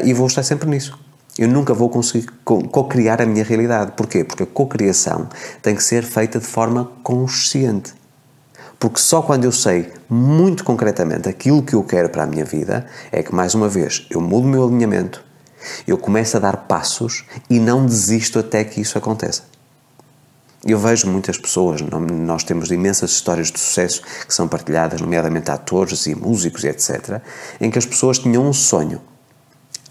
e 0.05 0.15
vou 0.15 0.27
estar 0.27 0.43
sempre 0.43 0.69
nisso. 0.69 0.99
Eu 1.39 1.49
nunca 1.49 1.73
vou 1.73 1.89
conseguir 1.89 2.27
co-criar 2.45 3.23
a 3.23 3.27
minha 3.27 3.45
realidade. 3.45 3.93
Porquê? 3.93 4.25
Porque 4.25 4.43
a 4.43 4.47
co-criação 4.47 5.29
tem 5.63 5.75
que 5.75 5.83
ser 5.83 6.03
feita 6.03 6.39
de 6.39 6.47
forma 6.47 6.91
consciente. 7.03 7.95
Porque 8.79 8.99
só 8.99 9.23
quando 9.23 9.45
eu 9.45 9.53
sei 9.53 9.93
muito 10.09 10.65
concretamente 10.65 11.29
aquilo 11.29 11.63
que 11.63 11.75
eu 11.75 11.85
quero 11.85 12.09
para 12.09 12.25
a 12.25 12.27
minha 12.27 12.45
vida 12.45 12.87
é 13.13 13.23
que, 13.23 13.35
mais 13.35 13.55
uma 13.55 13.69
vez, 13.69 14.07
eu 14.11 14.21
mudo 14.21 14.47
o 14.47 14.51
meu 14.51 14.65
alinhamento, 14.65 15.23
Eu 15.87 15.99
começo 15.99 16.37
a 16.37 16.41
dar 16.41 16.57
passos 16.57 17.25
e 17.49 17.59
não 17.59 17.85
desisto 17.85 18.39
até 18.39 18.65
que 18.65 18.81
isso 18.81 18.97
aconteça. 18.97 19.43
Eu 20.65 20.79
vejo 20.79 21.09
muitas 21.09 21.39
pessoas, 21.39 21.81
nós 21.81 22.45
temos 22.45 22.71
imensas 22.71 23.13
histórias 23.13 23.51
de 23.51 23.59
sucesso 23.59 24.03
que 24.27 24.35
são 24.35 24.47
partilhadas, 24.47 25.01
nomeadamente 25.01 25.51
atores 25.51 26.07
e 26.07 26.15
músicos 26.15 26.65
e 26.65 26.69
etc., 26.69 27.23
em 27.61 27.71
que 27.71 27.79
as 27.79 27.87
pessoas 27.87 28.19
tinham 28.19 28.47
um 28.47 28.53
sonho 28.53 29.01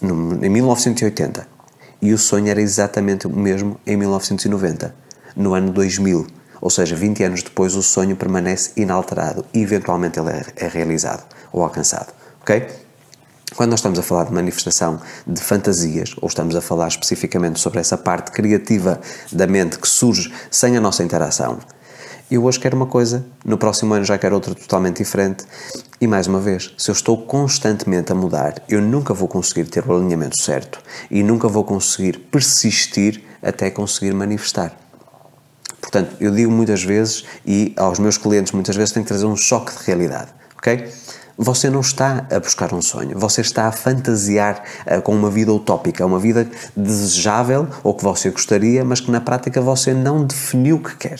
em 0.02 0.50
1980 0.50 1.48
e 2.02 2.14
o 2.14 2.18
sonho 2.18 2.48
era 2.48 2.62
exatamente 2.62 3.28
o 3.28 3.30
mesmo 3.30 3.80
em 3.86 3.98
1990, 3.98 4.96
no 5.36 5.54
ano 5.54 5.72
2000. 5.72 6.28
Ou 6.62 6.70
seja, 6.70 6.96
20 6.96 7.24
anos 7.24 7.44
depois 7.44 7.76
o 7.76 7.82
sonho 7.82 8.16
permanece 8.16 8.72
inalterado 8.78 9.46
e 9.54 9.62
eventualmente 9.62 10.20
ele 10.20 10.30
é, 10.30 10.46
é 10.56 10.68
realizado 10.68 11.26
ou 11.52 11.64
alcançado. 11.64 12.14
Ok? 12.42 12.89
Quando 13.56 13.72
nós 13.72 13.80
estamos 13.80 13.98
a 13.98 14.04
falar 14.04 14.26
de 14.26 14.34
manifestação 14.34 15.02
de 15.26 15.42
fantasias, 15.42 16.16
ou 16.22 16.28
estamos 16.28 16.56
a 16.56 16.62
falar 16.62 16.88
especificamente 16.88 17.60
sobre 17.60 17.80
essa 17.80 17.98
parte 17.98 18.32
criativa 18.32 19.02
da 19.32 19.48
mente 19.48 19.80
que 19.80 19.88
surge 19.88 20.32
sem 20.52 20.78
a 20.78 20.82
nossa 20.82 21.04
interação, 21.04 21.60
eu 22.30 22.46
hoje 22.46 22.60
quero 22.60 22.76
uma 22.76 22.86
coisa, 22.86 23.26
no 23.44 23.58
próximo 23.58 23.92
ano 23.96 24.06
já 24.06 24.16
quero 24.16 24.36
outra 24.36 24.54
totalmente 24.54 24.98
diferente. 24.98 25.46
E 26.00 26.06
mais 26.06 26.28
uma 26.28 26.40
vez, 26.40 26.72
se 26.78 26.92
eu 26.92 26.94
estou 26.94 27.18
constantemente 27.26 28.12
a 28.12 28.16
mudar, 28.16 28.62
eu 28.70 28.80
nunca 28.80 29.16
vou 29.16 29.28
conseguir 29.28 29.64
ter 29.64 29.84
o 29.84 29.96
alinhamento 29.96 30.40
certo 30.40 30.80
e 31.10 31.24
nunca 31.24 31.48
vou 31.48 31.64
conseguir 31.64 32.20
persistir 32.32 33.24
até 33.42 33.72
conseguir 33.72 34.14
manifestar. 34.14 34.78
Portanto, 35.82 36.16
eu 36.20 36.30
digo 36.30 36.52
muitas 36.52 36.84
vezes 36.84 37.26
e 37.44 37.74
aos 37.76 37.98
meus 37.98 38.16
clientes 38.16 38.52
muitas 38.52 38.76
vezes 38.76 38.94
tenho 38.94 39.04
que 39.04 39.10
trazer 39.10 39.26
um 39.26 39.36
choque 39.36 39.76
de 39.76 39.84
realidade, 39.86 40.30
ok? 40.56 40.88
Você 41.42 41.70
não 41.70 41.80
está 41.80 42.28
a 42.30 42.38
buscar 42.38 42.74
um 42.74 42.82
sonho, 42.82 43.18
você 43.18 43.40
está 43.40 43.68
a 43.68 43.72
fantasiar 43.72 44.62
uh, 44.86 45.02
com 45.02 45.16
uma 45.16 45.32
vida 45.32 45.54
utópica, 45.54 46.06
uma 46.06 46.20
vida 46.20 46.46
desejável 46.76 47.66
ou 47.82 47.94
que 47.94 48.04
você 48.04 48.30
gostaria, 48.30 48.84
mas 48.84 49.00
que 49.00 49.10
na 49.10 49.22
prática 49.22 49.62
você 49.62 49.94
não 49.94 50.26
definiu 50.26 50.76
o 50.76 50.84
que 50.84 50.98
quer. 50.98 51.18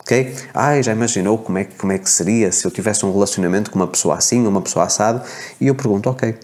Ok? 0.00 0.34
Ai, 0.54 0.82
já 0.82 0.92
imaginou 0.92 1.36
como 1.36 1.58
é, 1.58 1.64
como 1.64 1.92
é 1.92 1.98
que 1.98 2.08
seria 2.08 2.50
se 2.50 2.64
eu 2.66 2.70
tivesse 2.70 3.04
um 3.04 3.12
relacionamento 3.12 3.70
com 3.70 3.78
uma 3.78 3.86
pessoa 3.86 4.16
assim, 4.16 4.46
uma 4.46 4.62
pessoa 4.62 4.86
assado? 4.86 5.20
E 5.60 5.66
eu 5.66 5.74
pergunto, 5.74 6.08
ok, 6.08 6.38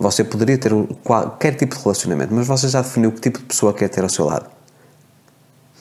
você 0.00 0.24
poderia 0.24 0.58
ter 0.58 0.72
qualquer 1.04 1.54
tipo 1.54 1.76
de 1.76 1.82
relacionamento, 1.84 2.34
mas 2.34 2.48
você 2.48 2.66
já 2.66 2.82
definiu 2.82 3.12
que 3.12 3.20
tipo 3.20 3.38
de 3.38 3.44
pessoa 3.44 3.72
quer 3.72 3.88
ter 3.88 4.02
ao 4.02 4.08
seu 4.08 4.24
lado? 4.24 4.57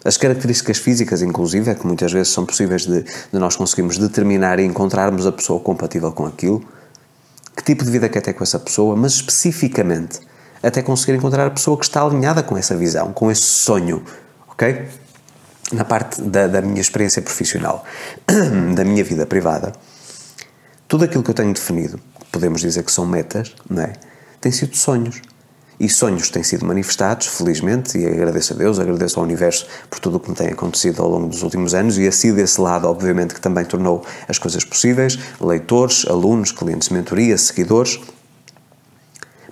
As 0.08 0.16
características 0.16 0.78
físicas, 0.78 1.22
inclusive, 1.22 1.70
é 1.70 1.76
que 1.76 1.86
muitas 1.86 2.14
vezes 2.14 2.32
são 2.32 2.46
possíveis 2.46 2.86
de, 2.86 3.04
de 3.04 3.38
nós 3.38 3.58
conseguirmos 3.58 3.98
determinar 3.98 4.58
e 4.58 4.64
encontrarmos 4.64 5.28
a 5.28 5.34
pessoa 5.34 5.60
compatível 5.60 6.14
com 6.14 6.26
aquilo. 6.26 6.64
Que 7.54 7.62
tipo 7.62 7.84
de 7.84 7.92
vida 7.92 8.08
quer 8.08 8.22
ter 8.22 8.32
com 8.32 8.42
essa 8.42 8.58
pessoa, 8.58 8.96
mas 8.96 9.16
especificamente 9.16 10.22
até 10.64 10.82
conseguir 10.82 11.18
encontrar 11.18 11.46
a 11.46 11.50
pessoa 11.50 11.78
que 11.78 11.84
está 11.84 12.02
alinhada 12.02 12.42
com 12.42 12.58
essa 12.58 12.74
visão, 12.74 13.12
com 13.12 13.30
esse 13.30 13.42
sonho, 13.42 14.02
ok? 14.48 14.88
Na 15.74 15.84
parte 15.84 16.22
da, 16.22 16.48
da 16.48 16.62
minha 16.62 16.80
experiência 16.80 17.22
profissional, 17.22 17.84
da 18.76 18.86
minha 18.86 19.04
vida 19.04 19.26
privada, 19.26 19.74
tudo 20.88 21.04
aquilo 21.04 21.22
que 21.22 21.32
eu 21.32 21.36
tenho 21.36 21.54
definido, 21.54 22.00
podemos 22.32 22.62
dizer 22.62 22.82
que 22.84 22.94
são 22.94 23.06
metas, 23.06 23.54
não 23.70 23.84
é? 23.84 23.92
Tem 24.40 24.54
sido 24.54 24.78
sonhos. 24.78 25.22
E 25.80 25.88
sonhos 25.88 26.32
têm 26.32 26.42
sido 26.42 26.66
manifestados, 26.66 27.28
felizmente, 27.28 28.00
e 28.00 28.06
agradeço 28.08 28.54
a 28.54 28.56
Deus, 28.56 28.80
agradeço 28.80 29.20
ao 29.20 29.26
Universo 29.26 29.68
por 29.90 30.00
tudo 30.00 30.18
o 30.18 30.20
que 30.20 30.30
me 30.30 30.36
tem 30.36 30.48
acontecido 30.48 31.04
ao 31.04 31.10
longo 31.10 31.28
dos 31.28 31.44
últimos 31.44 31.76
anos 31.76 32.00
e 32.00 32.08
a 32.08 32.12
sido 32.12 32.38
desse 32.38 32.60
lado, 32.60 32.88
obviamente, 32.88 33.36
que 33.36 33.42
também 33.42 33.64
tornou 33.64 34.04
as 34.28 34.40
coisas 34.40 34.66
possíveis, 34.66 35.20
leitores, 35.40 36.06
alunos, 36.08 36.52
clientes 36.52 36.88
de 36.88 36.96
mentoria, 36.96 37.38
seguidores. 37.38 38.00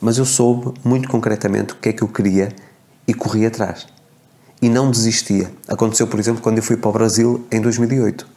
Mas 0.02 0.18
eu 0.18 0.26
soube 0.26 0.74
muito 0.84 1.08
concretamente 1.08 1.74
o 1.74 1.76
que 1.76 1.90
é 1.90 1.94
que 1.94 2.02
eu 2.02 2.08
queria 2.08 2.50
e 3.08 3.14
corri 3.14 3.46
atrás. 3.46 3.86
E 4.60 4.68
não 4.68 4.90
desistia. 4.90 5.52
Aconteceu, 5.68 6.08
por 6.08 6.20
exemplo, 6.20 6.42
quando 6.42 6.58
eu 6.58 6.64
fui 6.64 6.76
para 6.76 6.90
o 6.90 6.94
Brasil 6.94 7.46
em 7.52 7.62
2008. 7.62 8.35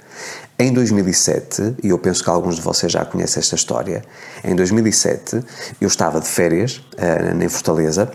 Em 0.58 0.72
2007, 0.72 1.76
e 1.82 1.90
eu 1.90 1.98
penso 1.98 2.22
que 2.22 2.30
alguns 2.30 2.56
de 2.56 2.62
vocês 2.62 2.90
já 2.90 3.04
conhecem 3.04 3.40
esta 3.40 3.54
história, 3.54 4.02
em 4.42 4.56
2007 4.56 5.40
eu 5.80 5.86
estava 5.86 6.20
de 6.20 6.26
férias 6.26 6.78
uh, 6.98 7.42
em 7.42 7.48
Fortaleza 7.48 8.10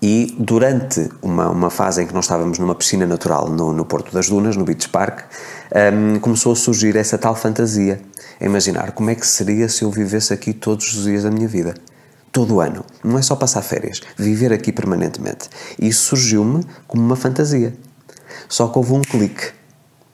e 0.00 0.36
durante 0.38 1.08
uma, 1.20 1.48
uma 1.48 1.70
fase 1.70 2.02
em 2.02 2.06
que 2.06 2.14
nós 2.14 2.24
estávamos 2.24 2.58
numa 2.58 2.74
piscina 2.74 3.04
natural 3.04 3.48
no, 3.48 3.72
no 3.72 3.84
Porto 3.84 4.12
das 4.12 4.28
Dunas, 4.28 4.56
no 4.56 4.64
Beach 4.64 4.88
Park, 4.90 5.22
um, 5.74 5.78
ehm, 5.78 6.18
começou 6.20 6.52
a 6.52 6.56
surgir 6.56 6.94
essa 6.94 7.18
tal 7.18 7.34
fantasia. 7.34 8.00
Imaginar 8.40 8.92
como 8.92 9.10
é 9.10 9.16
que 9.16 9.26
seria 9.26 9.68
se 9.68 9.82
eu 9.82 9.90
vivesse 9.90 10.32
aqui 10.32 10.52
todos 10.52 10.94
os 10.94 11.02
dias 11.02 11.24
da 11.24 11.30
minha 11.32 11.48
vida 11.48 11.74
todo 12.30 12.54
o 12.54 12.60
ano. 12.60 12.84
Não 13.02 13.18
é 13.18 13.22
só 13.22 13.34
passar 13.34 13.62
férias, 13.62 14.00
viver 14.16 14.52
aqui 14.52 14.70
permanentemente. 14.70 15.48
E 15.78 15.88
isso 15.88 16.04
surgiu-me 16.04 16.64
como 16.86 17.02
uma 17.02 17.16
fantasia. 17.16 17.74
Só 18.48 18.68
que 18.68 18.78
houve 18.78 18.92
um 18.92 19.02
clique 19.02 19.57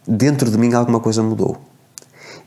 dentro 0.07 0.51
de 0.51 0.59
mim 0.59 0.73
alguma 0.75 1.01
coisa 1.01 1.23
mudou. 1.23 1.59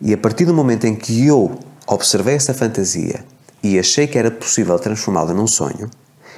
E 0.02 0.14
a 0.14 0.18
partir 0.18 0.46
do 0.46 0.54
momento 0.54 0.86
em 0.86 0.96
que 0.96 1.26
eu 1.26 1.58
observei 1.88 2.36
essa 2.36 2.54
fantasia 2.54 3.24
e 3.64 3.80
achei 3.80 4.06
que 4.08 4.18
era 4.18 4.30
possível 4.30 4.78
transformá-la 4.78 5.34
num 5.34 5.48
sonho, 5.48 5.90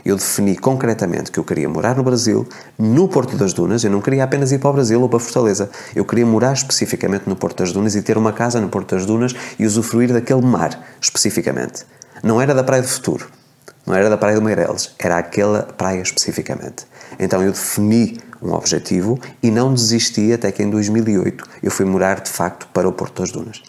eu 0.06 0.16
defini 0.16 0.56
concretamente 0.56 1.32
que 1.32 1.40
eu 1.40 1.44
queria 1.44 1.68
morar 1.68 1.96
no 1.96 2.04
Brasil, 2.04 2.48
no 2.78 3.08
Porto 3.08 3.36
das 3.36 3.54
Dunas. 3.54 3.84
Eu 3.84 3.92
não 3.92 4.02
queria 4.02 4.24
apenas 4.24 4.52
ir 4.52 4.60
para 4.60 4.70
o 4.70 4.74
Brasil 4.74 5.02
ou 5.02 5.10
para 5.10 5.20
Fortaleza. 5.20 5.70
Eu 5.96 6.06
queria 6.06 6.26
morar 6.26 6.54
especificamente 6.54 7.28
no 7.28 7.36
Porto 7.36 7.58
das 7.58 7.72
Dunas 7.72 7.96
e 7.96 8.02
ter 8.02 8.18
uma 8.18 8.32
casa 8.32 8.62
no 8.62 8.70
Porto 8.70 8.96
das 8.96 9.06
Dunas 9.06 9.36
e 9.58 9.66
usufruir 9.66 10.14
daquele 10.14 10.42
mar, 10.42 10.82
especificamente. 11.02 11.86
Não 12.24 12.42
era 12.42 12.54
da 12.54 12.64
Praia 12.64 12.82
do 12.82 12.88
Futuro, 12.88 13.28
não 13.86 13.94
era 13.94 14.10
da 14.10 14.18
Praia 14.18 14.36
do 14.36 14.42
Meireles, 14.42 14.92
era 15.00 15.18
aquela 15.18 15.64
praia 15.64 16.02
especificamente. 16.02 16.86
Então 17.20 17.44
eu 17.44 17.52
defini 17.52 18.18
um 18.42 18.54
objetivo 18.54 19.20
e 19.44 19.52
não 19.52 19.74
desisti 19.74 20.32
até 20.32 20.52
que 20.52 20.64
em 20.64 20.70
2008 20.70 21.44
eu 21.62 21.70
fui 21.70 21.86
morar 21.86 22.22
de 22.22 22.30
facto 22.30 22.68
para 22.74 22.88
o 22.88 22.94
Porto 22.94 23.22
das 23.22 23.32
Dunas. 23.32 23.62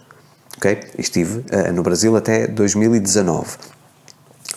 Ok? 0.57 0.79
Estive 0.97 1.39
uh, 1.39 1.73
no 1.73 1.83
Brasil 1.83 2.17
até 2.17 2.47
2019. 2.47 3.57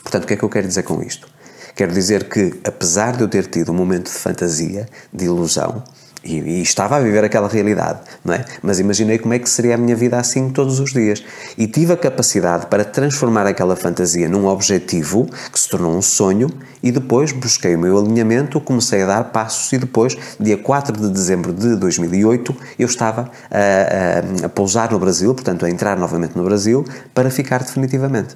Portanto, 0.04 0.24
o 0.26 0.28
que 0.28 0.34
é 0.34 0.38
que 0.38 0.44
eu 0.44 0.50
quero 0.50 0.68
dizer 0.68 0.84
com 0.84 1.02
isto? 1.02 1.28
Quero 1.76 1.92
dizer 1.92 2.30
que, 2.30 2.60
apesar 2.64 3.18
de 3.18 3.24
eu 3.24 3.28
ter 3.28 3.48
tido 3.48 3.72
um 3.72 3.76
momento 3.76 4.06
de 4.06 4.18
fantasia, 4.18 4.88
de 5.12 5.26
ilusão, 5.26 5.84
e, 6.24 6.40
e, 6.40 6.62
estava 6.62 6.96
a 6.96 7.00
viver 7.00 7.24
aquela 7.24 7.48
realidade, 7.48 8.00
não 8.24 8.34
é? 8.34 8.46
Mas 8.62 8.80
imaginei 8.80 9.18
como 9.18 9.34
é 9.34 9.40
que 9.40 9.50
seria 9.50 9.76
a 9.76 9.78
minha 9.78 9.96
vida 9.96 10.18
assim 10.18 10.50
todos 10.50 10.80
os 10.80 10.94
dias. 10.94 11.24
E 11.58 11.68
tive 11.68 11.94
a 11.94 11.98
capacidade 11.98 12.68
para 12.68 12.86
transformar 12.86 13.46
aquela 13.46 13.76
fantasia 13.76 14.30
num 14.30 14.48
objetivo 14.48 15.30
que 15.52 15.60
se 15.60 15.68
tornou 15.68 15.96
um 15.96 16.02
sonho 16.02 16.50
e 16.82 16.92
depois 16.92 17.32
busquei 17.32 17.76
o 17.76 17.80
meu 17.80 17.98
alinhamento, 17.98 18.60
comecei 18.62 19.02
a 19.04 19.06
dar 19.06 19.24
passos 19.26 19.72
e 19.74 19.78
depois, 19.78 20.18
dia 20.40 20.58
4 20.58 21.00
de 21.00 21.10
dezembro 21.10 21.54
de 21.54 21.76
2008, 21.76 22.56
eu 22.80 22.88
estava 22.88 23.30
a, 23.52 24.44
a, 24.44 24.46
a 24.46 24.50
pousar 24.50 24.92
no 24.92 25.00
Brasil, 25.00 25.34
portanto 25.34 25.66
a 25.66 25.70
entrar 25.70 25.98
novamente 25.98 26.38
no 26.38 26.44
Brasil, 26.44 26.86
para 27.14 27.30
ficar 27.30 27.60
definitivamente. 27.60 28.36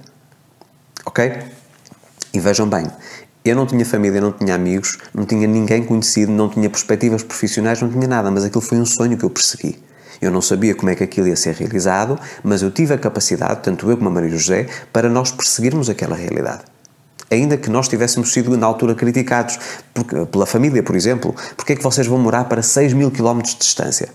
Ok? 1.05 1.31
E 2.33 2.39
vejam 2.39 2.67
bem, 2.67 2.85
eu 3.49 3.55
não 3.55 3.65
tinha 3.65 3.85
família, 3.85 4.19
não 4.19 4.31
tinha 4.31 4.55
amigos, 4.55 4.97
não 5.13 5.25
tinha 5.25 5.47
ninguém 5.47 5.83
conhecido, 5.83 6.31
não 6.31 6.49
tinha 6.49 6.69
perspectivas 6.69 7.23
profissionais, 7.23 7.81
não 7.81 7.89
tinha 7.89 8.07
nada, 8.07 8.29
mas 8.31 8.43
aquilo 8.43 8.61
foi 8.61 8.77
um 8.77 8.85
sonho 8.85 9.17
que 9.17 9.23
eu 9.23 9.29
persegui. 9.29 9.79
Eu 10.21 10.31
não 10.31 10.41
sabia 10.41 10.73
como 10.73 10.89
é 10.89 10.95
que 10.95 11.03
aquilo 11.03 11.27
ia 11.27 11.35
ser 11.35 11.53
realizado, 11.55 12.19
mas 12.43 12.61
eu 12.61 12.71
tive 12.71 12.93
a 12.93 12.97
capacidade, 12.97 13.61
tanto 13.61 13.89
eu 13.89 13.97
como 13.97 14.09
a 14.09 14.11
Maria 14.11 14.29
José, 14.29 14.67
para 14.91 15.09
nós 15.09 15.31
perseguirmos 15.31 15.89
aquela 15.89 16.15
realidade. 16.15 16.63
Ainda 17.29 17.57
que 17.57 17.69
nós 17.69 17.87
tivéssemos 17.87 18.31
sido, 18.31 18.55
na 18.57 18.65
altura, 18.65 18.95
criticados 18.95 19.59
pela 20.31 20.45
família, 20.45 20.81
por 20.81 20.95
exemplo, 20.95 21.35
porque 21.55 21.73
é 21.73 21.75
que 21.75 21.83
vocês 21.83 22.07
vão 22.07 22.17
morar 22.17 22.45
para 22.45 22.61
6 22.61 22.93
mil 22.93 23.11
quilómetros 23.11 23.53
de 23.53 23.59
distância? 23.59 24.09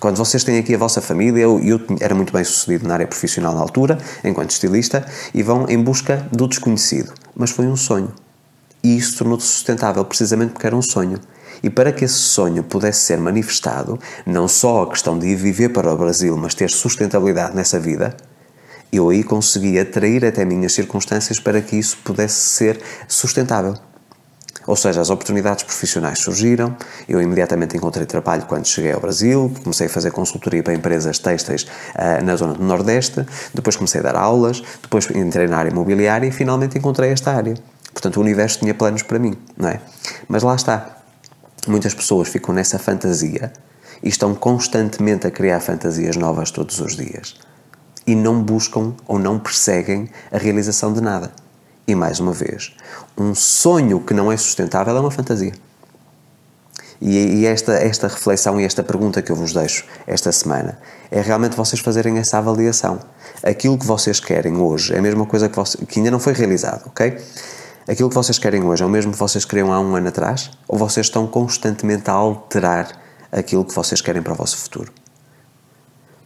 Quando 0.00 0.16
vocês 0.16 0.44
têm 0.44 0.58
aqui 0.58 0.74
a 0.74 0.78
vossa 0.78 1.00
família, 1.00 1.42
eu, 1.42 1.58
eu 1.60 1.80
era 1.98 2.14
muito 2.14 2.32
bem 2.32 2.44
sucedido 2.44 2.86
na 2.86 2.94
área 2.94 3.06
profissional 3.06 3.54
na 3.54 3.60
altura, 3.60 3.98
enquanto 4.22 4.50
estilista, 4.50 5.04
e 5.34 5.42
vão 5.42 5.66
em 5.68 5.82
busca 5.82 6.28
do 6.30 6.46
desconhecido. 6.46 7.12
Mas 7.34 7.50
foi 7.50 7.66
um 7.66 7.74
sonho. 7.74 8.12
E 8.82 8.96
isso 8.96 9.18
tornou-se 9.18 9.46
sustentável 9.46 10.04
precisamente 10.04 10.52
porque 10.52 10.66
era 10.66 10.76
um 10.76 10.82
sonho. 10.82 11.18
E 11.62 11.68
para 11.68 11.92
que 11.92 12.04
esse 12.04 12.14
sonho 12.14 12.62
pudesse 12.62 13.00
ser 13.00 13.18
manifestado, 13.18 13.98
não 14.24 14.46
só 14.46 14.82
a 14.82 14.90
questão 14.90 15.18
de 15.18 15.26
ir 15.26 15.36
viver 15.36 15.70
para 15.70 15.92
o 15.92 15.96
Brasil, 15.96 16.36
mas 16.36 16.54
ter 16.54 16.70
sustentabilidade 16.70 17.56
nessa 17.56 17.78
vida, 17.80 18.16
eu 18.92 19.10
aí 19.10 19.22
consegui 19.22 19.78
atrair 19.78 20.24
até 20.24 20.44
minhas 20.44 20.72
circunstâncias 20.72 21.38
para 21.38 21.60
que 21.60 21.76
isso 21.76 21.98
pudesse 22.04 22.40
ser 22.48 22.80
sustentável. 23.06 23.74
Ou 24.66 24.76
seja, 24.76 25.00
as 25.00 25.08
oportunidades 25.08 25.64
profissionais 25.64 26.18
surgiram, 26.18 26.76
eu 27.08 27.22
imediatamente 27.22 27.74
encontrei 27.74 28.04
trabalho 28.04 28.44
quando 28.46 28.66
cheguei 28.66 28.92
ao 28.92 29.00
Brasil, 29.00 29.50
comecei 29.62 29.86
a 29.86 29.90
fazer 29.90 30.10
consultoria 30.10 30.62
para 30.62 30.74
empresas 30.74 31.18
têxteis 31.18 31.62
uh, 31.62 32.22
na 32.22 32.36
zona 32.36 32.52
do 32.52 32.62
Nordeste, 32.62 33.24
depois 33.54 33.76
comecei 33.76 34.00
a 34.02 34.04
dar 34.04 34.16
aulas, 34.16 34.62
depois 34.82 35.08
entrei 35.10 35.46
na 35.46 35.56
área 35.56 35.70
imobiliária 35.70 36.26
e 36.26 36.30
finalmente 36.30 36.76
encontrei 36.76 37.10
esta 37.10 37.32
área. 37.32 37.54
Portanto, 37.98 38.18
o 38.18 38.20
universo 38.20 38.60
tinha 38.60 38.72
planos 38.72 39.02
para 39.02 39.18
mim, 39.18 39.36
não 39.56 39.70
é? 39.70 39.80
Mas 40.28 40.44
lá 40.44 40.54
está. 40.54 40.98
Muitas 41.66 41.92
pessoas 41.92 42.28
ficam 42.28 42.54
nessa 42.54 42.78
fantasia 42.78 43.52
e 44.00 44.08
estão 44.08 44.36
constantemente 44.36 45.26
a 45.26 45.32
criar 45.32 45.58
fantasias 45.58 46.14
novas 46.14 46.52
todos 46.52 46.78
os 46.78 46.94
dias 46.94 47.34
e 48.06 48.14
não 48.14 48.40
buscam 48.40 48.94
ou 49.04 49.18
não 49.18 49.36
perseguem 49.36 50.08
a 50.30 50.38
realização 50.38 50.92
de 50.92 51.00
nada. 51.00 51.32
E 51.88 51.94
mais 51.96 52.20
uma 52.20 52.32
vez, 52.32 52.72
um 53.16 53.34
sonho 53.34 53.98
que 53.98 54.14
não 54.14 54.30
é 54.30 54.36
sustentável 54.36 54.96
é 54.96 55.00
uma 55.00 55.10
fantasia. 55.10 55.52
E, 57.00 57.16
e 57.40 57.46
esta, 57.46 57.72
esta 57.72 58.06
reflexão 58.06 58.60
e 58.60 58.64
esta 58.64 58.84
pergunta 58.84 59.20
que 59.20 59.32
eu 59.32 59.36
vos 59.36 59.52
deixo 59.52 59.84
esta 60.06 60.30
semana 60.30 60.78
é 61.10 61.20
realmente 61.20 61.56
vocês 61.56 61.82
fazerem 61.82 62.16
essa 62.18 62.38
avaliação. 62.38 63.00
Aquilo 63.42 63.76
que 63.76 63.86
vocês 63.86 64.20
querem 64.20 64.56
hoje 64.56 64.94
é 64.94 64.98
a 64.98 65.02
mesma 65.02 65.26
coisa 65.26 65.48
que, 65.48 65.56
você, 65.56 65.78
que 65.84 65.98
ainda 65.98 66.12
não 66.12 66.20
foi 66.20 66.32
realizado, 66.32 66.86
ok? 66.86 67.18
Aquilo 67.88 68.10
que 68.10 68.14
vocês 68.14 68.38
querem 68.38 68.62
hoje 68.62 68.82
é 68.82 68.86
o 68.86 68.88
mesmo 68.90 69.12
que 69.12 69.18
vocês 69.18 69.46
queriam 69.46 69.72
há 69.72 69.80
um 69.80 69.96
ano 69.96 70.08
atrás? 70.08 70.50
Ou 70.68 70.76
vocês 70.76 71.06
estão 71.06 71.26
constantemente 71.26 72.10
a 72.10 72.12
alterar 72.12 72.92
aquilo 73.32 73.64
que 73.64 73.74
vocês 73.74 74.02
querem 74.02 74.20
para 74.20 74.34
o 74.34 74.36
vosso 74.36 74.58
futuro? 74.58 74.92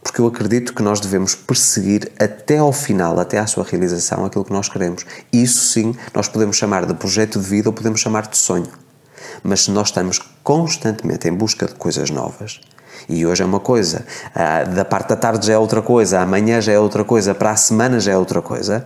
Porque 0.03 0.19
eu 0.19 0.27
acredito 0.27 0.73
que 0.73 0.83
nós 0.83 0.99
devemos 0.99 1.35
perseguir 1.35 2.11
até 2.19 2.57
ao 2.57 2.73
final, 2.73 3.17
até 3.17 3.39
à 3.39 3.47
sua 3.47 3.63
realização, 3.63 4.25
aquilo 4.25 4.43
que 4.43 4.51
nós 4.51 4.67
queremos. 4.67 5.05
Isso 5.31 5.71
sim, 5.71 5.95
nós 6.13 6.27
podemos 6.27 6.57
chamar 6.57 6.85
de 6.85 6.93
projeto 6.95 7.39
de 7.39 7.47
vida 7.47 7.69
ou 7.69 7.73
podemos 7.73 8.01
chamar 8.01 8.27
de 8.27 8.35
sonho. 8.35 8.67
Mas 9.41 9.61
se 9.61 9.71
nós 9.71 9.87
estamos 9.87 10.19
constantemente 10.43 11.29
em 11.29 11.33
busca 11.33 11.65
de 11.65 11.75
coisas 11.75 12.09
novas, 12.09 12.59
e 13.07 13.25
hoje 13.25 13.41
é 13.41 13.45
uma 13.45 13.61
coisa, 13.61 14.05
ah, 14.35 14.65
da 14.65 14.83
parte 14.83 15.07
da 15.07 15.15
tarde 15.15 15.47
já 15.47 15.53
é 15.53 15.57
outra 15.57 15.81
coisa, 15.81 16.19
amanhã 16.19 16.59
já 16.59 16.73
é 16.73 16.79
outra 16.79 17.05
coisa, 17.05 17.33
para 17.33 17.51
a 17.51 17.55
semana 17.55 18.01
já 18.01 18.11
é 18.11 18.17
outra 18.17 18.41
coisa, 18.41 18.85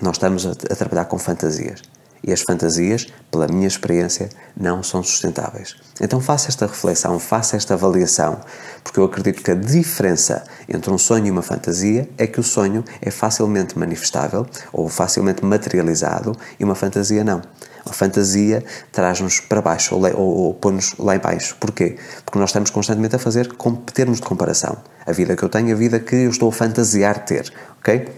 nós 0.00 0.16
estamos 0.16 0.46
a, 0.46 0.50
a 0.50 0.76
trabalhar 0.76 1.04
com 1.06 1.18
fantasias. 1.18 1.82
E 2.22 2.32
as 2.32 2.42
fantasias, 2.42 3.06
pela 3.30 3.46
minha 3.46 3.66
experiência, 3.66 4.28
não 4.54 4.82
são 4.82 5.02
sustentáveis. 5.02 5.76
Então 6.00 6.20
faça 6.20 6.48
esta 6.48 6.66
reflexão, 6.66 7.18
faça 7.18 7.56
esta 7.56 7.74
avaliação, 7.74 8.40
porque 8.84 9.00
eu 9.00 9.04
acredito 9.04 9.42
que 9.42 9.50
a 9.50 9.54
diferença 9.54 10.44
entre 10.68 10.90
um 10.90 10.98
sonho 10.98 11.26
e 11.26 11.30
uma 11.30 11.42
fantasia 11.42 12.08
é 12.18 12.26
que 12.26 12.38
o 12.38 12.42
sonho 12.42 12.84
é 13.00 13.10
facilmente 13.10 13.78
manifestável 13.78 14.46
ou 14.72 14.88
facilmente 14.88 15.44
materializado 15.44 16.36
e 16.58 16.64
uma 16.64 16.74
fantasia 16.74 17.24
não. 17.24 17.40
A 17.86 17.92
fantasia 17.94 18.62
traz-nos 18.92 19.40
para 19.40 19.62
baixo 19.62 19.94
ou, 19.94 20.02
ou, 20.14 20.36
ou 20.36 20.54
põe-nos 20.54 20.94
lá 20.98 21.16
em 21.16 21.18
baixo. 21.18 21.56
Porquê? 21.58 21.96
Porque 22.24 22.38
nós 22.38 22.50
estamos 22.50 22.68
constantemente 22.68 23.16
a 23.16 23.18
fazer 23.18 23.48
termos 23.94 24.18
de 24.18 24.26
comparação. 24.26 24.76
A 25.06 25.12
vida 25.12 25.34
que 25.34 25.42
eu 25.42 25.48
tenho, 25.48 25.72
a 25.74 25.78
vida 25.78 25.98
que 25.98 26.14
eu 26.14 26.30
estou 26.30 26.50
a 26.50 26.52
fantasiar 26.52 27.24
ter, 27.24 27.50
ok? 27.80 28.08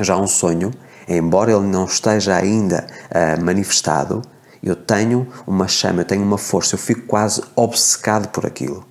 Já 0.00 0.16
um 0.16 0.26
sonho, 0.26 0.72
embora 1.16 1.52
ele 1.52 1.66
não 1.66 1.84
esteja 1.84 2.36
ainda 2.36 2.86
uh, 3.10 3.42
manifestado, 3.42 4.22
eu 4.62 4.76
tenho 4.76 5.26
uma 5.46 5.68
chama, 5.68 6.02
eu 6.02 6.04
tenho 6.04 6.22
uma 6.22 6.38
força, 6.38 6.74
eu 6.74 6.78
fico 6.78 7.02
quase 7.02 7.42
obcecado 7.54 8.28
por 8.28 8.44
aquilo. 8.44 8.84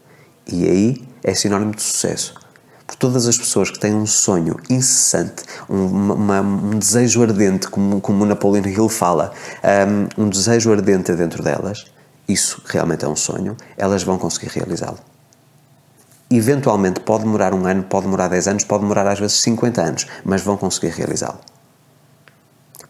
E 0.48 0.66
aí 0.66 1.08
é 1.24 1.34
sinónimo 1.34 1.76
de 1.76 1.82
sucesso 1.82 2.48
por 2.88 2.96
todas 2.96 3.28
as 3.28 3.38
pessoas 3.38 3.70
que 3.70 3.78
têm 3.78 3.94
um 3.94 4.06
sonho 4.06 4.56
incessante, 4.70 5.44
um, 5.70 6.14
uma, 6.14 6.40
um 6.40 6.80
desejo 6.80 7.22
ardente, 7.22 7.68
como, 7.68 8.00
como 8.00 8.26
Napoleon 8.26 8.66
Hill 8.66 8.88
fala, 8.88 9.34
um, 10.18 10.24
um 10.24 10.30
desejo 10.30 10.72
ardente 10.72 11.12
dentro 11.12 11.44
delas, 11.44 11.86
isso 12.30 12.62
realmente 12.66 13.04
é 13.04 13.08
um 13.08 13.16
sonho, 13.16 13.58
elas 13.78 14.04
vão 14.04 14.18
conseguir 14.18 14.48
realizá-lo. 14.48 15.00
Eventualmente 16.32 17.02
pode 17.02 17.26
demorar 17.26 17.54
um 17.54 17.66
ano, 17.66 17.84
pode 17.84 18.06
demorar 18.06 18.30
10 18.30 18.48
anos, 18.48 18.64
pode 18.64 18.84
demorar 18.84 19.08
às 19.08 19.20
vezes 19.20 19.42
50 19.42 19.82
anos, 19.82 20.08
mas 20.24 20.42
vão 20.42 20.56
conseguir 20.56 20.90
realizá-lo. 20.90 21.40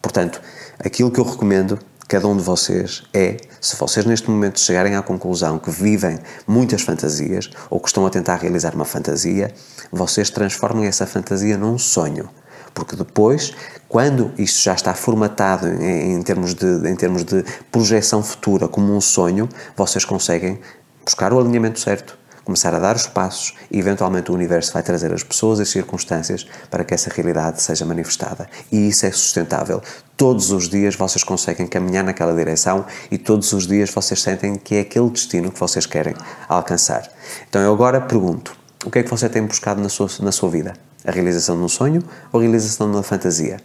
Portanto, 0.00 0.40
aquilo 0.78 1.10
que 1.10 1.20
eu 1.20 1.24
recomendo 1.24 1.78
cada 2.08 2.26
um 2.26 2.36
de 2.36 2.42
vocês 2.42 3.02
é, 3.12 3.36
se 3.60 3.76
vocês 3.76 4.06
neste 4.06 4.30
momento 4.30 4.58
chegarem 4.58 4.96
à 4.96 5.02
conclusão 5.02 5.58
que 5.58 5.70
vivem 5.70 6.18
muitas 6.46 6.80
fantasias 6.80 7.50
ou 7.68 7.78
que 7.78 7.88
estão 7.88 8.06
a 8.06 8.10
tentar 8.10 8.36
realizar 8.36 8.74
uma 8.74 8.86
fantasia, 8.86 9.52
vocês 9.92 10.30
transformem 10.30 10.86
essa 10.86 11.06
fantasia 11.06 11.58
num 11.58 11.76
sonho. 11.76 12.30
Porque 12.72 12.96
depois, 12.96 13.52
quando 13.88 14.32
isto 14.38 14.62
já 14.62 14.74
está 14.74 14.94
formatado 14.94 15.68
em, 15.68 16.14
em, 16.14 16.22
termos 16.22 16.54
de, 16.54 16.88
em 16.88 16.96
termos 16.96 17.24
de 17.24 17.44
projeção 17.70 18.22
futura 18.22 18.68
como 18.68 18.94
um 18.94 19.00
sonho, 19.00 19.48
vocês 19.76 20.04
conseguem 20.04 20.60
buscar 21.04 21.32
o 21.32 21.38
alinhamento 21.38 21.80
certo, 21.80 22.17
começar 22.48 22.74
a 22.74 22.78
dar 22.78 22.96
os 22.96 23.06
passos 23.06 23.52
e 23.70 23.78
eventualmente 23.78 24.30
o 24.30 24.34
universo 24.34 24.72
vai 24.72 24.82
trazer 24.82 25.12
as 25.12 25.22
pessoas 25.22 25.58
e 25.58 25.62
as 25.62 25.68
circunstâncias 25.68 26.46
para 26.70 26.82
que 26.82 26.94
essa 26.94 27.10
realidade 27.14 27.60
seja 27.60 27.84
manifestada. 27.84 28.48
E 28.72 28.88
isso 28.88 29.04
é 29.04 29.12
sustentável. 29.12 29.82
Todos 30.16 30.50
os 30.50 30.66
dias 30.66 30.96
vocês 30.96 31.22
conseguem 31.22 31.66
caminhar 31.66 32.02
naquela 32.02 32.34
direção 32.34 32.86
e 33.10 33.18
todos 33.18 33.52
os 33.52 33.66
dias 33.66 33.90
vocês 33.90 34.22
sentem 34.22 34.56
que 34.56 34.76
é 34.76 34.80
aquele 34.80 35.10
destino 35.10 35.52
que 35.52 35.60
vocês 35.60 35.84
querem 35.84 36.14
alcançar. 36.48 37.06
Então 37.50 37.60
eu 37.60 37.70
agora 37.70 38.00
pergunto: 38.00 38.56
o 38.82 38.90
que 38.90 39.00
é 39.00 39.02
que 39.02 39.10
você 39.10 39.28
tem 39.28 39.42
buscado 39.42 39.82
na 39.82 39.90
sua, 39.90 40.08
na 40.20 40.32
sua 40.32 40.48
vida? 40.48 40.72
A 41.04 41.10
realização 41.10 41.54
de 41.54 41.64
um 41.64 41.68
sonho 41.68 42.02
ou 42.32 42.40
a 42.40 42.42
realização 42.42 42.90
de 42.90 42.96
uma 42.96 43.02
fantasia? 43.02 43.58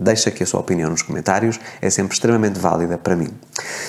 Deixa 0.00 0.30
aqui 0.30 0.42
a 0.42 0.46
sua 0.46 0.60
opinião 0.60 0.88
nos 0.88 1.02
comentários, 1.02 1.60
é 1.82 1.90
sempre 1.90 2.14
extremamente 2.14 2.58
válida 2.58 2.96
para 2.96 3.14
mim. 3.14 3.28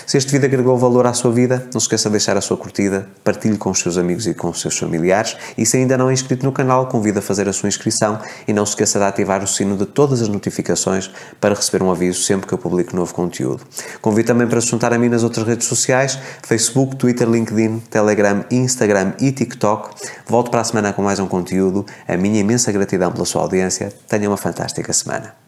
Se 0.06 0.17
este 0.17 0.30
vídeo 0.30 0.45
agregou 0.45 0.78
valor 0.78 1.08
à 1.08 1.13
sua 1.13 1.32
vida, 1.32 1.69
não 1.74 1.80
se 1.80 1.86
esqueça 1.86 2.10
de 2.10 2.13
deixar 2.13 2.36
a 2.36 2.41
sua 2.41 2.58
curtida, 2.58 3.08
partilhe 3.24 3.58
com 3.58 3.69
os 3.69 3.80
seus 3.80 3.97
amigos 3.97 4.28
e 4.28 4.34
com 4.34 4.50
os 4.50 4.60
seus 4.60 4.78
familiares 4.78 5.38
e 5.58 5.65
se 5.65 5.78
ainda 5.78 5.97
não 5.97 6.10
é 6.10 6.13
inscrito 6.13 6.45
no 6.45 6.52
canal, 6.52 6.88
convido 6.88 7.19
a 7.19 7.21
fazer 7.21 7.47
a 7.47 7.54
sua 7.54 7.69
inscrição 7.69 8.19
e 8.45 8.52
não 8.52 8.65
se 8.65 8.74
esqueça 8.74 9.00
de 9.00 9.06
ativar 9.06 9.41
o 9.41 9.47
sino 9.47 9.78
de 9.78 9.86
todas 9.86 10.21
as 10.21 10.28
notificações 10.28 11.10
para 11.39 11.56
receber 11.56 11.82
um 11.82 11.89
aviso 11.89 12.21
sempre 12.24 12.45
que 12.45 12.54
eu 12.54 12.58
publico 12.58 12.93
novo 12.93 13.13
conteúdo. 13.13 13.65
Convido 14.02 14.28
também 14.28 14.47
para 14.47 14.60
se 14.60 14.67
juntar 14.67 14.93
a 14.93 14.97
mim 14.97 15.08
nas 15.08 15.24
outras 15.24 15.47
redes 15.47 15.67
sociais, 15.67 16.19
Facebook, 16.43 16.97
Twitter, 16.97 17.30
LinkedIn, 17.30 17.80
Telegram, 17.89 18.43
Instagram 18.52 19.13
e 19.19 19.32
TikTok. 19.32 19.95
Volto 20.28 20.52
para 20.52 20.60
a 20.60 20.63
semana 20.65 20.91
com 20.91 21.02
mais 21.02 21.19
um 21.19 21.28
conteúdo. 21.28 21.86
A 22.06 22.17
minha 22.17 22.39
imensa 22.39 22.71
gratidão 22.71 23.12
pela 23.12 23.26
sua 23.26 23.43
audiência. 23.43 23.93
Tenha 24.10 24.30
uma 24.30 24.38
fantástica 24.38 24.91
semana. 24.91 25.40